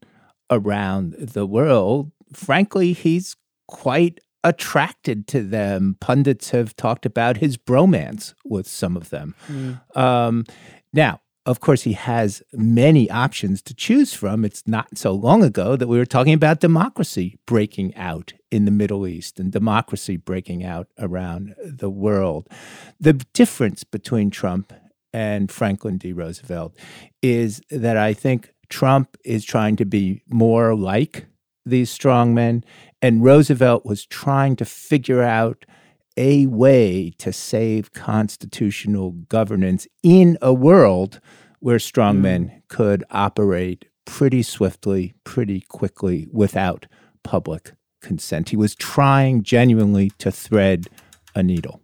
around 0.52 1.14
the 1.14 1.46
world, 1.46 2.12
frankly, 2.36 2.94
he's 2.94 3.36
quite 3.68 4.20
attracted 4.44 5.28
to 5.28 5.42
them. 5.42 5.96
Pundits 6.00 6.52
have 6.52 6.76
talked 6.76 7.06
about 7.06 7.38
his 7.38 7.58
bromance 7.58 8.34
with 8.44 8.68
some 8.68 8.98
of 8.98 9.10
them. 9.10 9.36
Mm. 9.48 9.98
Um, 9.98 10.46
now, 10.92 11.22
of 11.46 11.60
course, 11.60 11.82
he 11.84 11.94
has 11.94 12.42
many 12.54 13.10
options 13.10 13.62
to 13.64 13.74
choose 13.74 14.14
from. 14.14 14.46
It's 14.46 14.64
not 14.66 14.98
so 14.98 15.12
long 15.12 15.44
ago 15.44 15.76
that 15.76 15.88
we 15.88 15.98
were 15.98 16.06
talking 16.06 16.34
about 16.34 16.62
democracy 16.62 17.38
breaking 17.46 17.96
out 17.96 18.34
in 18.50 18.64
the 18.66 18.72
Middle 18.72 19.06
East 19.06 19.40
and 19.40 19.52
democracy 19.52 20.16
breaking 20.16 20.64
out 20.64 20.88
around 20.98 21.54
the 21.66 21.90
world. 21.90 22.48
The 23.00 23.14
difference 23.34 23.84
between 23.84 24.30
Trump 24.30 24.72
and 25.12 25.52
Franklin 25.52 25.98
D. 25.98 26.14
Roosevelt 26.14 26.76
is 27.22 27.62
that 27.70 27.98
I 27.98 28.14
think 28.14 28.54
Trump 28.70 29.18
is 29.26 29.44
trying 29.44 29.76
to 29.76 29.86
be 29.86 30.22
more 30.28 30.76
like 30.76 31.28
these 31.66 31.96
strongmen, 31.96 32.64
and 33.02 33.24
Roosevelt 33.24 33.86
was 33.86 34.06
trying 34.06 34.56
to 34.58 34.66
figure 34.66 35.22
out 35.22 35.66
a 36.16 36.46
way 36.48 37.12
to 37.18 37.34
save 37.34 37.94
constitutional 37.94 39.12
governance 39.12 39.88
in 40.04 40.38
a 40.42 40.54
world 40.54 41.20
where 41.60 41.78
strongmen 41.78 42.46
mm. 42.46 42.62
could 42.68 43.04
operate 43.10 43.86
pretty 44.06 44.44
swiftly, 44.44 45.14
pretty 45.24 45.62
quickly 45.62 46.28
without 46.32 46.86
public 47.24 47.72
consent. 48.02 48.50
He 48.50 48.58
was 48.58 48.76
trying 48.76 49.44
genuinely 49.44 50.12
to 50.20 50.32
thread 50.32 50.88
a 51.34 51.42
needle. 51.42 51.83